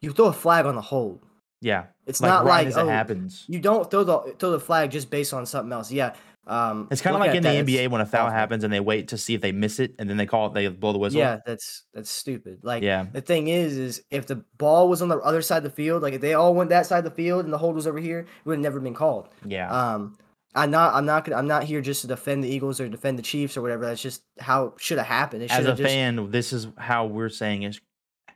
[0.00, 1.20] you throw a flag on the hold.
[1.60, 3.44] yeah, It's like not right like oh, it happens.
[3.48, 5.90] you don't throw the throw the flag just based on something else.
[5.90, 6.14] Yeah,
[6.46, 8.80] um, It's kind of like in that, the NBA when a foul happens and they
[8.80, 10.98] wait to see if they miss it and then they call it, they blow the
[10.98, 11.20] whistle.
[11.20, 12.60] Yeah, that's that's stupid.
[12.62, 13.06] Like Yeah.
[13.12, 16.02] the thing is, is if the ball was on the other side of the field,
[16.02, 17.98] like if they all went that side of the field and the hold was over
[17.98, 19.28] here, it would have never been called.
[19.46, 19.70] Yeah.
[19.70, 20.18] Um,
[20.54, 23.18] I'm not, I'm not gonna, I'm not here just to defend the Eagles or defend
[23.18, 23.86] the Chiefs or whatever.
[23.86, 25.44] That's just how it should have happened.
[25.44, 27.80] It As a just, fan, this is how we're saying is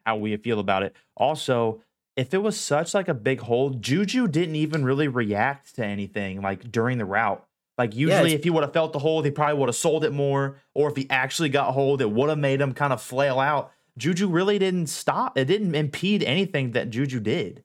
[0.07, 0.95] how we feel about it.
[1.17, 1.83] Also,
[2.17, 6.41] if it was such like a big hold, Juju didn't even really react to anything
[6.41, 7.46] like during the route.
[7.79, 10.05] Like usually, it's- if he would have felt the hold, he probably would have sold
[10.05, 10.57] it more.
[10.75, 13.71] Or if he actually got hold, it would have made him kind of flail out.
[13.99, 15.37] Juju really didn't stop.
[15.39, 17.63] It didn't impede anything that Juju did.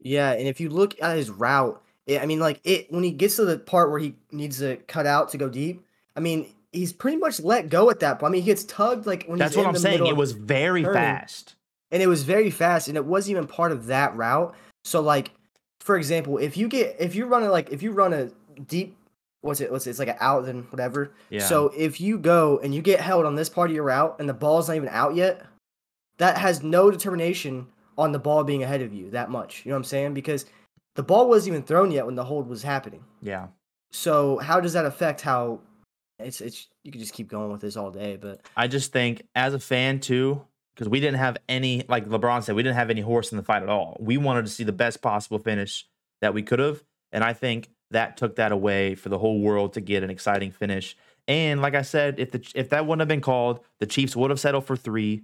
[0.00, 0.32] yeah.
[0.32, 3.36] And if you look at his route, it, I mean, like it when he gets
[3.36, 5.84] to the part where he needs to cut out to go deep.
[6.14, 8.30] I mean, he's pretty much let go at that point.
[8.30, 10.06] I mean, he gets tugged like when That's what I'm saying.
[10.06, 10.94] It was very turning.
[11.00, 11.54] fast.
[11.90, 14.54] and it was very fast and it wasn't even part of that route
[14.84, 15.30] so like
[15.80, 18.28] for example if you get if you run a like if you run a
[18.66, 18.96] deep
[19.42, 21.40] what's it what's it it's like an out and whatever Yeah.
[21.40, 24.28] so if you go and you get held on this part of your route and
[24.28, 25.44] the ball's not even out yet
[26.18, 27.66] that has no determination
[27.98, 30.46] on the ball being ahead of you that much you know what i'm saying because
[30.94, 33.48] the ball wasn't even thrown yet when the hold was happening yeah.
[33.92, 35.60] so how does that affect how
[36.18, 39.22] it's it's you could just keep going with this all day but I just think
[39.34, 40.40] as a fan too,
[40.74, 43.42] because we didn't have any, like LeBron said, we didn't have any horse in the
[43.42, 43.96] fight at all.
[44.00, 45.86] We wanted to see the best possible finish
[46.22, 49.74] that we could have, and I think that took that away for the whole world
[49.74, 50.96] to get an exciting finish.
[51.28, 54.30] And like I said, if the if that wouldn't have been called, the Chiefs would
[54.30, 55.22] have settled for three.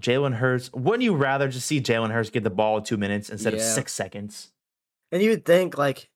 [0.00, 3.54] Jalen Hurts, wouldn't you rather just see Jalen Hurts get the ball two minutes instead
[3.54, 4.52] of six seconds?
[5.10, 6.10] and you would think like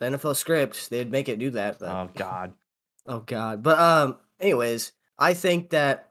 [0.00, 2.52] the nfl script they'd make it do that but Oh God.
[3.06, 3.62] Oh God.
[3.62, 6.10] But um anyways, I think that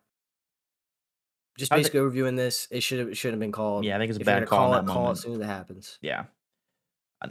[1.58, 3.84] just basically reviewing this, it should have should have been called.
[3.86, 5.18] Yeah, I think it's a If bad call in it, that call it moment.
[5.18, 6.00] as soon as it happens.
[6.02, 6.24] Yeah.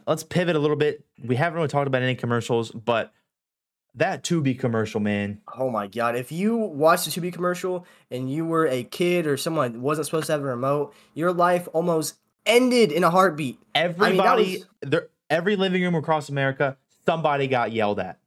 [0.07, 1.05] Let's pivot a little bit.
[1.23, 3.13] We haven't really talked about any commercials, but
[3.95, 5.41] that Tubi commercial, man.
[5.57, 6.17] Oh my God.
[6.17, 10.07] If you watched the Tubi commercial and you were a kid or someone that wasn't
[10.07, 13.59] supposed to have a remote, your life almost ended in a heartbeat.
[13.75, 16.77] Everybody, was- there, every living room across America,
[17.07, 18.19] somebody got yelled at.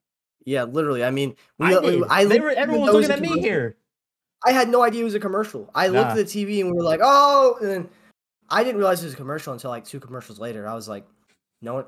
[0.46, 1.04] Yeah, literally.
[1.04, 2.04] I mean, we, I we-.
[2.10, 3.76] I they were, everyone was looking at me here.
[4.46, 5.70] I had no idea it was a commercial.
[5.76, 7.90] I looked at the TV and we were like, oh, and then
[8.50, 10.68] I didn't realize it was a commercial until like two commercials later.
[10.68, 11.06] I was like,
[11.62, 11.86] no one.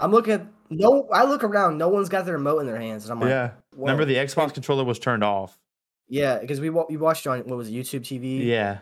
[0.00, 1.08] I'm looking at no.
[1.12, 1.76] I look around.
[1.78, 3.50] No one's got their remote in their hands, and I'm like, Yeah.
[3.76, 5.58] Remember the Xbox controller was turned off.
[6.08, 8.78] yeah, because we we watched on what was it, YouTube TV, Yeah.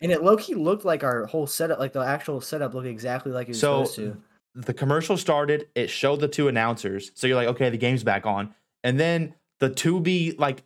[0.00, 3.32] and it low key looked like our whole setup, like the actual setup looked exactly
[3.32, 4.22] like it was So supposed to.
[4.54, 7.12] the commercial started, it showed the two announcers.
[7.14, 8.54] So you're like, okay, the game's back on.
[8.84, 10.62] And then the Tubi like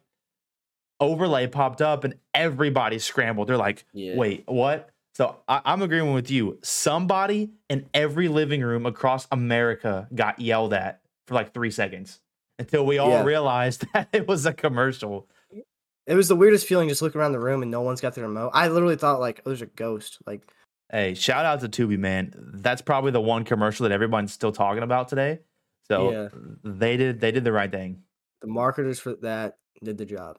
[1.00, 3.48] overlay popped up and everybody scrambled.
[3.48, 4.16] They're like, Yeah.
[4.16, 4.89] wait, what?
[5.14, 6.58] So I, I'm agreeing with you.
[6.62, 12.20] Somebody in every living room across America got yelled at for like three seconds
[12.58, 13.24] until we all Yeah.
[13.24, 15.28] realized that it was a commercial.
[16.06, 18.24] It was the weirdest feeling just looking around the room and no one's got their
[18.26, 18.50] remote.
[18.54, 20.18] I literally thought like, oh, there's a ghost.
[20.26, 20.42] Like,
[20.92, 22.34] Hey, shout out to Tubi, man.
[22.36, 25.38] That's probably the one commercial that everyone's still talking about today.
[25.86, 26.28] So Yeah.
[26.64, 28.02] they did they did the right thing.
[28.40, 30.38] the marketers for that did the job.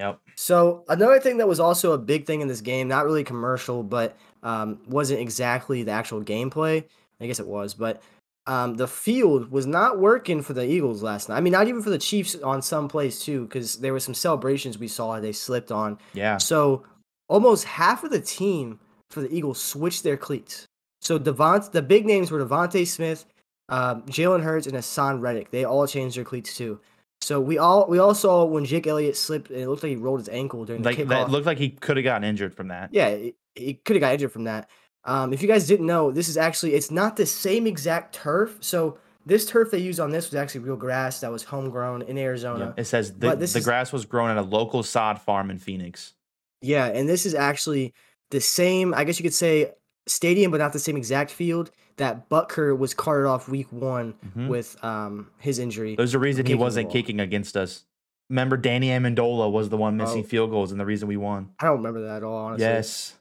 [0.00, 0.18] Yep.
[0.34, 3.82] So another thing that was also a big thing in this game, not really commercial,
[3.82, 6.84] but um, wasn't exactly the actual gameplay.
[7.20, 8.02] I guess it was, but
[8.46, 11.36] um, the field was not working for the Eagles last night.
[11.36, 14.14] I mean, not even for the Chiefs on some plays too, because there were some
[14.14, 15.98] celebrations we saw they slipped on.
[16.14, 16.38] Yeah.
[16.38, 16.84] So
[17.28, 20.66] almost half of the team for the Eagles switched their cleats.
[21.02, 23.26] So Devont, the big names were DeVonta Smith,
[23.68, 25.50] um, Jalen Hurts, and Haason Reddick.
[25.50, 26.80] They all changed their cleats too.
[27.22, 29.96] So we all we all saw when Jake Elliott slipped, and it looked like he
[29.96, 31.08] rolled his ankle during Like the kickoff.
[31.08, 32.90] that looked like he could have gotten injured from that.
[32.92, 34.70] yeah, he, he could have got injured from that.
[35.04, 38.56] Um, if you guys didn't know, this is actually it's not the same exact turf.
[38.60, 42.16] So this turf they used on this was actually real grass that was homegrown in
[42.16, 42.74] Arizona.
[42.78, 46.14] It says the, the is- grass was grown at a local sod farm in Phoenix.
[46.62, 47.94] Yeah, and this is actually
[48.30, 49.72] the same, I guess you could say,
[50.06, 54.48] stadium, but not the same exact field that Butker was carted off week one Mhm.
[54.48, 55.94] with um his injury.
[55.96, 57.84] There's a reason he wasn't kicking against us.
[58.28, 60.26] Remember, Danny Amendola was the one missing Oh.
[60.26, 61.50] field goals and the reason we won.
[61.58, 62.64] I don't remember that at all, honestly.
[62.66, 63.16] Yes.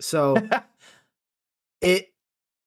[0.00, 0.36] So
[1.80, 2.12] it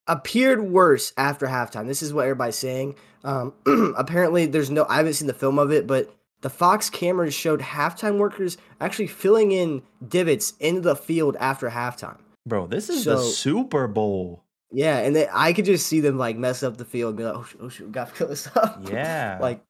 [0.07, 1.87] appeared worse after halftime.
[1.87, 2.95] This is what everybody's saying.
[3.23, 3.53] Um,
[3.97, 4.85] apparently, there's no.
[4.89, 9.07] I haven't seen the film of it, but the Fox cameras showed halftime workers actually
[9.07, 12.17] filling in divots into the field after halftime.
[12.45, 14.43] Bro, this is the Super Bowl.
[14.73, 17.23] Yeah, and they, I could just see them like mess up the field and be
[17.25, 18.81] like, oh, sh- oh shoot, we got to fill this up.
[18.89, 19.37] Yeah.
[19.39, 19.63] like,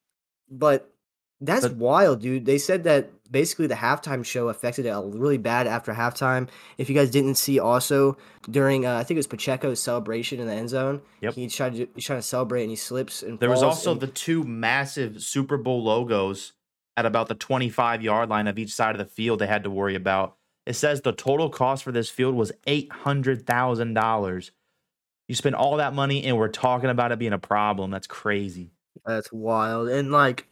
[0.50, 0.90] but
[1.42, 2.46] that's But- wild, dude.
[2.46, 6.48] They said that basically the halftime show affected it really bad after halftime.
[6.78, 8.16] If you guys didn't see, also
[8.50, 11.02] during uh, I think it was Pacheco's celebration in the end zone.
[11.22, 11.34] Yep.
[11.34, 14.00] He tried to he's trying to celebrate and he slips and There was also and-
[14.02, 16.54] the two massive Super Bowl logos
[16.96, 19.70] at about the 25 yard line of each side of the field they had to
[19.70, 20.38] worry about.
[20.66, 24.52] It says the total cost for this field was $800,000.
[25.34, 27.90] You spend all that money and we're talking about it being a problem.
[27.90, 28.70] That's crazy.
[29.04, 29.90] That's wild.
[29.90, 30.46] And like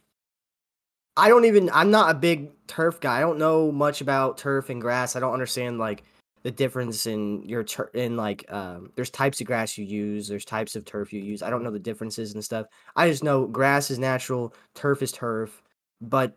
[1.16, 3.18] I don't even I'm not a big turf guy.
[3.18, 5.14] I don't know much about turf and grass.
[5.14, 6.02] I don't understand like
[6.42, 10.44] the difference in your tur- in like um there's types of grass you use, there's
[10.44, 11.44] types of turf you use.
[11.44, 12.66] I don't know the differences and stuff.
[12.96, 15.62] I just know grass is natural, turf is turf.
[16.00, 16.36] But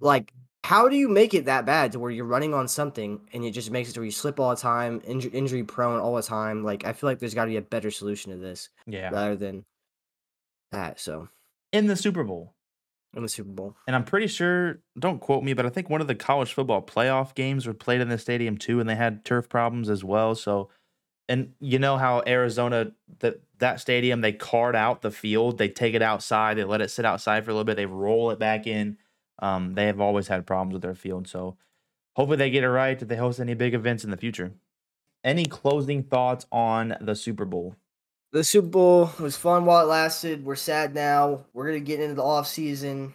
[0.00, 0.32] like
[0.64, 3.52] how do you make it that bad to where you're running on something and it
[3.52, 6.22] just makes it to where you slip all the time, injury, injury prone all the
[6.22, 6.62] time?
[6.64, 9.10] Like I feel like there's got to be a better solution to this Yeah.
[9.10, 9.64] rather than
[10.72, 11.00] that.
[11.00, 11.28] So
[11.72, 12.54] In the Super Bowl.
[13.16, 13.76] in the Super Bowl.
[13.86, 16.82] And I'm pretty sure, don't quote me, but I think one of the college football
[16.82, 20.34] playoff games were played in the stadium too, and they had turf problems as well.
[20.34, 20.68] So,
[21.28, 25.94] and you know how Arizona, that that stadium, they card out the field, they take
[25.94, 28.66] it outside, they let it sit outside for a little bit, they roll it back
[28.66, 28.96] in.
[29.40, 31.26] Um, they have always had problems with their field.
[31.28, 31.56] So,
[32.14, 34.52] hopefully they get it right if they host any big events in the future.
[35.24, 37.76] Any closing thoughts on the Super Bowl?
[38.32, 40.44] The Super Bowl was fun while it lasted.
[40.44, 41.46] We're sad now.
[41.52, 43.12] We're gonna get into the off season.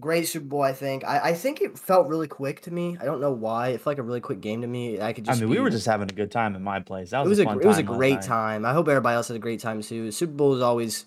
[0.00, 1.04] Great Super Bowl, I think.
[1.04, 2.96] I, I think it felt really quick to me.
[2.98, 3.68] I don't know why.
[3.70, 4.98] It felt like a really quick game to me.
[5.00, 5.36] I could just.
[5.38, 7.10] I mean, we were just having a good time in my place.
[7.10, 8.22] That It was, was a gr- it was a great night.
[8.22, 8.64] time.
[8.64, 10.06] I hope everybody else had a great time too.
[10.06, 11.04] The Super Bowl is always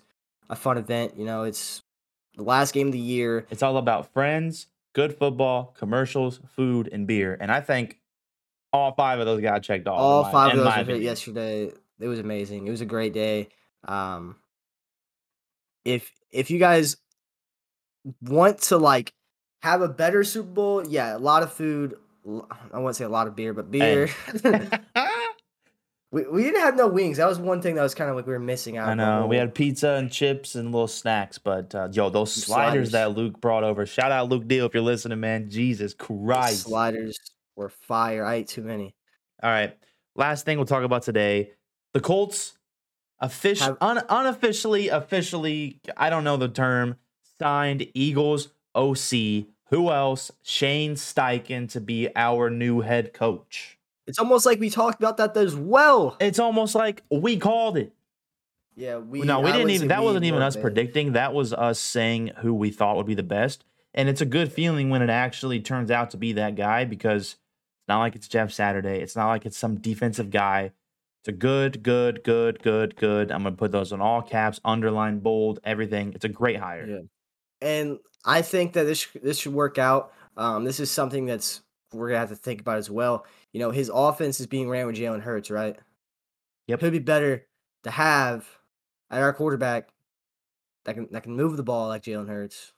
[0.48, 1.14] a fun event.
[1.16, 1.82] You know, it's
[2.36, 3.46] the last game of the year.
[3.50, 7.36] It's all about friends, good football, commercials, food, and beer.
[7.40, 7.98] And I think
[8.72, 9.98] all five of those got checked off.
[9.98, 11.72] All my- five of those were yesterday.
[11.98, 12.66] It was amazing.
[12.66, 13.48] It was a great day.
[13.84, 14.36] Um,
[15.84, 16.96] if if you guys
[18.20, 19.12] want to like
[19.62, 21.96] have a better Super Bowl, yeah, a lot of food.
[22.72, 24.10] I won't say a lot of beer, but beer.
[26.12, 27.16] we, we didn't have no wings.
[27.16, 28.88] That was one thing that was kind of like we were missing out.
[28.88, 32.90] I know we had pizza and chips and little snacks, but uh, yo, those sliders,
[32.90, 32.92] sliders.
[32.92, 33.86] that Luke brought over.
[33.86, 35.50] Shout out Luke Deal if you're listening, man.
[35.50, 36.62] Jesus the Christ!
[36.62, 37.18] sliders
[37.56, 38.24] were fire.
[38.24, 38.94] I ate too many.
[39.42, 39.76] All right,
[40.14, 41.50] last thing we'll talk about today:
[41.92, 42.56] the Colts
[43.20, 46.96] official, Have- un- unofficially, officially, I don't know the term,
[47.38, 49.46] signed Eagles OC.
[49.70, 50.30] Who else?
[50.42, 53.75] Shane Steichen to be our new head coach.
[54.06, 56.16] It's almost like we talked about that as well.
[56.20, 57.92] It's almost like we called it.
[58.76, 59.22] Yeah, we.
[59.22, 59.88] no, we I didn't even.
[59.88, 61.12] That wasn't even us but- predicting.
[61.12, 63.64] That was us saying who we thought would be the best.
[63.94, 67.32] And it's a good feeling when it actually turns out to be that guy because
[67.32, 69.00] it's not like it's Jeff Saturday.
[69.00, 70.72] It's not like it's some defensive guy.
[71.22, 73.32] It's a good, good, good, good, good.
[73.32, 76.12] I'm gonna put those in all caps, underline, bold, everything.
[76.14, 76.86] It's a great hire.
[76.86, 76.98] Yeah.
[77.66, 80.12] and I think that this this should work out.
[80.36, 83.24] Um, this is something that's we're gonna have to think about as well.
[83.52, 85.76] You know, his offense is being ran with Jalen Hurts, right?
[86.66, 86.82] Yep.
[86.82, 87.46] It'd be better
[87.84, 88.46] to have
[89.10, 89.88] at our quarterback
[90.84, 92.72] that can that can move the ball like Jalen Hurts.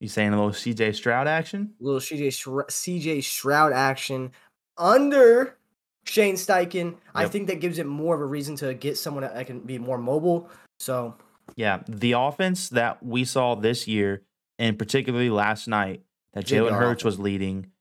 [0.00, 1.74] You saying a little CJ Stroud action?
[1.80, 4.32] A little CJ Shra- CJ Shroud action
[4.76, 5.56] under
[6.04, 6.96] Shane Steichen.
[7.14, 9.78] I think that gives it more of a reason to get someone that can be
[9.78, 10.48] more mobile.
[10.78, 11.14] So
[11.56, 14.22] Yeah, the offense that we saw this year,
[14.58, 17.72] and particularly last night, that It's gonna be Jalen Hurts was leading,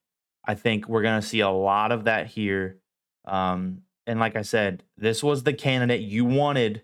[0.47, 2.77] I think we're going to see a lot of that here.
[3.25, 6.83] Um, and like I said, this was the candidate you wanted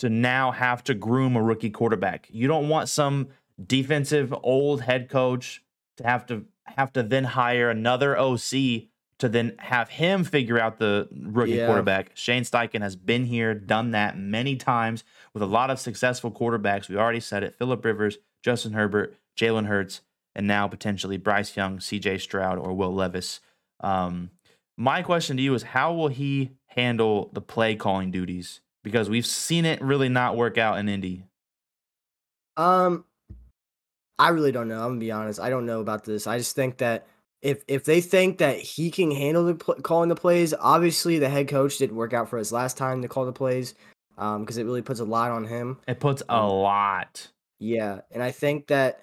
[0.00, 2.26] to now have to groom a rookie quarterback.
[2.30, 3.28] You don't want some
[3.64, 5.62] defensive old head coach
[5.96, 10.78] to have to have to then hire another OC to then have him figure out
[10.78, 11.66] the rookie Yeah.
[11.66, 12.12] quarterback.
[12.14, 15.02] Shane Steichen has been here, done that many times
[15.34, 16.88] with a lot of successful quarterbacks.
[16.88, 20.02] We already said it: Philip Rivers, Justin Herbert, Jalen Hurts,
[20.38, 22.18] and now potentially Bryce Young, C.J.
[22.18, 23.40] Stroud, or Will Levis.
[23.80, 24.30] Um,
[24.78, 28.60] my question to you is: How will he handle the play calling duties?
[28.84, 31.24] Because we've seen it really not work out in Indy.
[32.56, 33.04] Um,
[34.18, 34.80] I really don't know.
[34.80, 35.40] I'm gonna be honest.
[35.40, 36.26] I don't know about this.
[36.26, 37.06] I just think that
[37.42, 41.28] if if they think that he can handle the pl- calling the plays, obviously the
[41.28, 43.74] head coach didn't work out for us last time to call the plays,
[44.16, 45.78] um, because it really puts a lot on him.
[45.88, 47.28] It puts a Um, lot.
[47.60, 49.00] Yeah, and I think that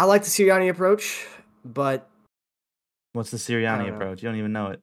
[0.00, 1.26] I like the Sirianni approach,
[1.62, 2.08] but
[3.12, 4.22] What's the Sirianni approach?
[4.22, 4.80] You don't even know it.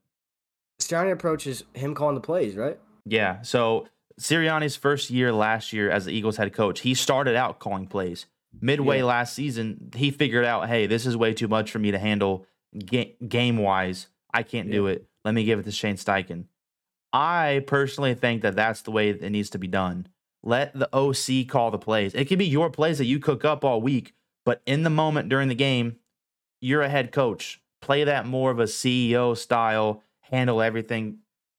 [0.80, 2.78] Sirianni approach is him calling the plays, right?
[3.05, 3.41] Yeah.
[3.41, 3.88] So
[4.22, 8.28] Sirianni's first year last year as the Eagles head coach, he started out calling plays.
[8.61, 9.05] Midway Yeah.
[9.05, 12.45] last season, he figured out, hey, this is way too much for me to handle
[12.78, 15.07] ga- game wise, I can't do it.
[15.26, 16.45] Let me give it to Shane Steichen.
[17.11, 20.09] I personally think that that's the way it needs to be done.
[20.43, 22.13] Let the OC call the plays.
[22.13, 24.13] It can be your plays that you cook up all week,
[24.47, 25.97] but in the moment during the game,
[26.61, 27.59] you're a head coach.
[27.81, 31.17] Play that more of a CEO style, handle everything,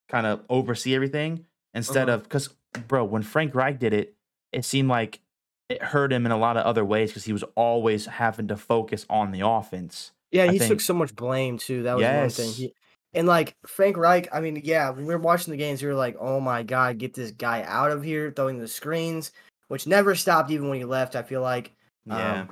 [0.08, 2.16] kind of oversee everything instead Uh-huh.
[2.16, 2.48] of because,
[2.88, 4.14] bro, when Frank Reich did it,
[4.52, 5.20] it seemed like
[5.68, 8.56] it hurt him in a lot of other ways because he was always having to
[8.56, 10.12] focus on the offense.
[10.32, 11.82] Yeah, I he think- took so much blame too.
[11.82, 12.52] That was one thing.
[12.54, 12.74] He,
[13.12, 15.94] and like Frank Reich, I mean, yeah, when we were watching the games, we were
[15.94, 19.30] like, "Oh my god, get this guy out of here!" Throwing the screens,
[19.68, 21.14] which never stopped even when he left.
[21.16, 21.72] I feel like
[22.06, 22.40] Yeah.
[22.42, 22.48] Um,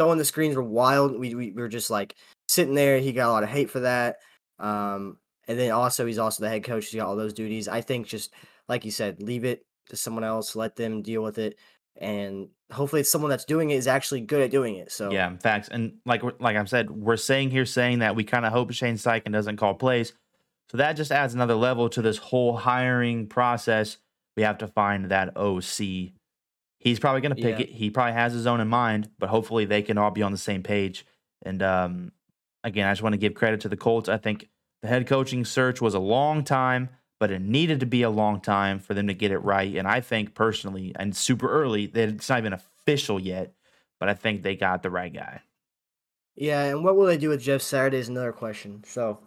[0.00, 1.12] throwing the screens were wild.
[1.12, 2.16] We, we we were just like
[2.48, 2.98] sitting there.
[2.98, 4.16] He got a lot of hate for that.
[4.58, 6.86] Um, and then also he's also the head coach.
[6.86, 7.68] He's got all those duties.
[7.68, 8.32] I think just
[8.66, 10.56] like you said, leave it to someone else.
[10.56, 11.58] Let them deal with it,
[11.96, 14.90] and hopefully it's someone that's doing it is actually good at doing it.
[14.90, 15.68] So Yeah, facts.
[15.68, 18.94] And like like I've said, we're saying here saying that we kind of hope Shane
[18.94, 20.14] Steichen doesn't call plays.
[20.70, 23.98] So that just adds another level to this whole hiring process.
[24.34, 26.14] We have to find that OC.
[26.80, 27.64] He's probably going to pick Yeah.
[27.66, 27.68] it.
[27.70, 30.38] He probably has his own in mind, but hopefully they can all be on the
[30.38, 31.06] same page.
[31.42, 32.12] And um,
[32.64, 34.08] again, I just want to give credit to the Colts.
[34.08, 34.48] I think
[34.82, 38.40] the head coaching search was a long time, but it needed to be a long
[38.40, 39.76] time for them to get it right.
[39.76, 43.52] And I think personally, and super early, that it's not even official yet,
[43.98, 45.42] but I think they got the right guy.
[46.36, 48.82] Yeah, and what will they do with Jeff Saturday is another question.
[48.86, 49.18] So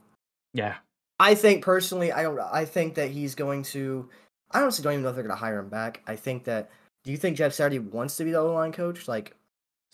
[0.53, 0.77] Yeah.
[1.19, 2.39] I think personally, I don't.
[2.39, 4.09] I think that he's going to.
[4.49, 6.01] I honestly don't even know if they're going to hire him back.
[6.07, 6.71] I think that.
[7.03, 9.07] Do you think Jeff Saturday wants to be the O line coach?
[9.07, 9.35] Like,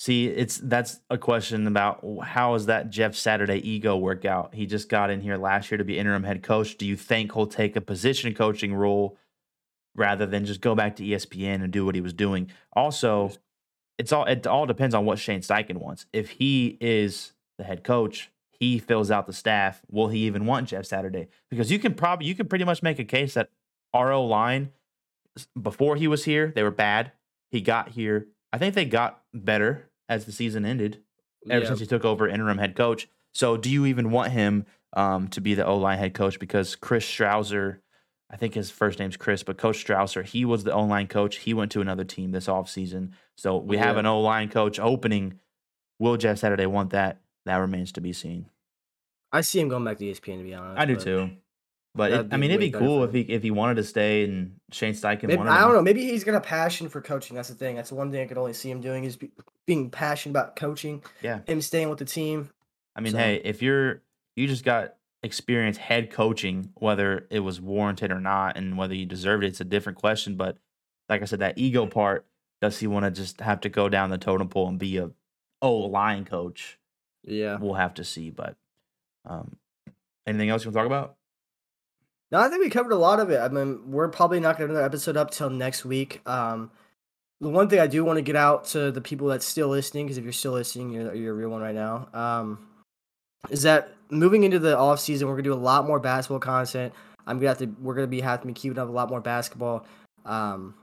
[0.02, 4.56] See, it's that's a question about how is that Jeff Saturday ego work out?
[4.56, 6.78] He just got in here last year to be interim head coach.
[6.78, 9.18] Do you think he'll take a position coaching role
[9.96, 12.50] rather than just go back to ESPN and do what he was doing?
[12.72, 13.34] Also,
[13.98, 16.06] it's all it all depends on what Shane Steichen wants.
[16.14, 19.82] If he is the head coach, he fills out the staff.
[19.92, 21.28] Will he even want Jeff Saturday?
[21.50, 23.50] Because you can probably you can pretty much make a case that
[23.94, 24.72] RO line
[25.60, 27.12] before he was here, they were bad.
[27.52, 28.28] He got here.
[28.52, 31.02] I think they got better as the season ended
[31.50, 33.08] ever yeah, since he took over interim head coach.
[33.34, 36.40] So do you even want him um, to be the O line head coach?
[36.40, 37.80] Because Chris Strausser,
[38.30, 41.38] I think his first name's Chris, but Coach Strausser, he was the O line coach.
[41.38, 43.12] He went to another team this offseason.
[43.38, 45.40] So we have an O line coach opening.
[46.00, 47.22] Will Jeff Saturday want that?
[47.46, 48.50] That remains to be seen.
[49.32, 50.38] I see him going back to ESPN.
[50.38, 51.32] To be honest, I do too.
[51.96, 54.60] But it, I mean, it'd be cool if he if he wanted to stay and
[54.72, 55.52] Shane Steichen Maybe, wanted.
[55.52, 55.76] I don't him.
[55.78, 55.82] know.
[55.82, 57.36] Maybe he's got a passion for coaching.
[57.36, 57.76] That's the thing.
[57.76, 59.32] That's the one thing I could only see him doing is be,
[59.66, 61.04] being passionate about coaching.
[61.22, 61.40] Yeah.
[61.48, 62.50] Him staying with the team.
[62.96, 64.02] I mean, So- hey, if you're
[64.36, 69.06] you just got experience head coaching, whether it was warranted or not, and whether you
[69.06, 70.36] deserved it, it's a different question.
[70.36, 70.58] But
[71.10, 72.26] like I said, that ego part,
[72.62, 75.10] does he want to just have to go down the totem pole and be a
[75.62, 76.78] O line coach?
[77.26, 77.58] Yeah.
[77.60, 78.30] We'll have to see.
[78.30, 78.56] But
[79.26, 79.58] um,
[80.28, 81.16] anything else you want to talk about?
[82.32, 83.40] No, I think we covered a lot of it.
[83.40, 86.22] I mean, we're probably not going to have another episode up till next week.
[86.28, 86.70] Um,
[87.42, 90.06] the one thing I do want to get out to the people that's still listening,
[90.06, 92.68] because if you're still listening, you're, you're a real one right now, um,
[93.50, 96.40] is that moving into the off season, we're going to do a lot more basketball
[96.40, 96.94] content.
[97.30, 97.68] I'm gonna have to.
[97.80, 99.86] We're gonna be having to be keeping up a lot more basketball.
[100.26, 100.74] Um,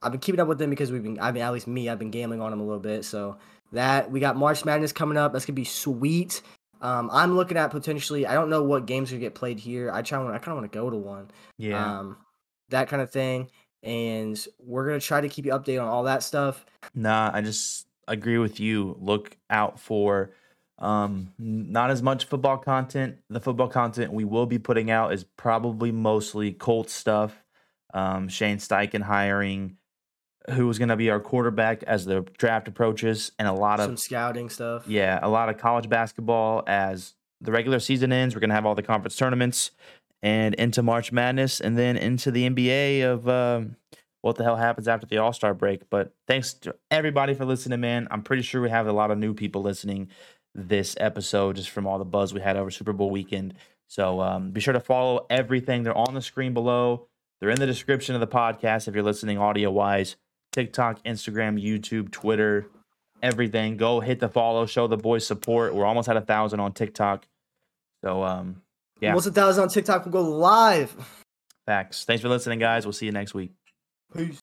[0.00, 1.20] I've been keeping up with them because we've been.
[1.20, 1.90] I mean, at least me.
[1.90, 3.04] I've been gambling on them a little bit.
[3.04, 3.36] So
[3.72, 5.32] that we got March Madness coming up.
[5.32, 6.40] That's gonna be sweet.
[6.80, 8.26] Um, I'm looking at potentially.
[8.26, 9.90] I don't know what games are get played here.
[9.92, 10.20] I try.
[10.22, 11.30] I kind of want to go to one.
[11.56, 11.98] Yeah.
[12.00, 12.16] Um,
[12.70, 13.50] that kind of thing.
[13.82, 16.64] And we're gonna try to keep you updated on all that stuff.
[16.94, 18.96] Nah, I just agree with you.
[19.00, 20.30] Look out for
[20.78, 23.16] um not as much football content.
[23.30, 27.42] The football content we will be putting out is probably mostly Colts stuff.
[27.94, 29.77] Um, Shane Steichen hiring
[30.50, 33.92] who is going to be our quarterback as the draft approaches, and a lot Some
[33.92, 34.86] of scouting stuff.
[34.86, 38.34] yeah, a lot of college basketball as the regular season ends.
[38.34, 39.70] We're going to have all the conference tournaments
[40.22, 43.76] and into March Madness, and then into the NBA of um,
[44.22, 45.88] what the hell happens after the All Star break.
[45.90, 48.08] But thanks to everybody for listening, man.
[48.10, 50.08] I'm pretty sure we have a lot of new people listening
[50.54, 53.54] this episode just from all the buzz we had over Super Bowl weekend.
[53.86, 55.82] So um, be sure to follow everything.
[55.84, 57.06] They're on the screen below.
[57.40, 60.16] They're in the description of the podcast if you're listening audio wise.
[60.62, 62.66] TikTok, Instagram, YouTube, Twitter,
[63.22, 63.76] everything.
[63.76, 65.72] Go hit the follow, show the boys support.
[65.72, 67.26] We're almost at a thousand on TikTok.
[68.02, 68.62] So um
[69.00, 69.10] yeah.
[69.10, 70.96] Almost a thousand on TikTok We'll go live.
[71.64, 72.04] facts.
[72.04, 72.84] Thanks for listening, guys.
[72.84, 73.52] We'll see you next week.
[74.16, 74.36] Peace.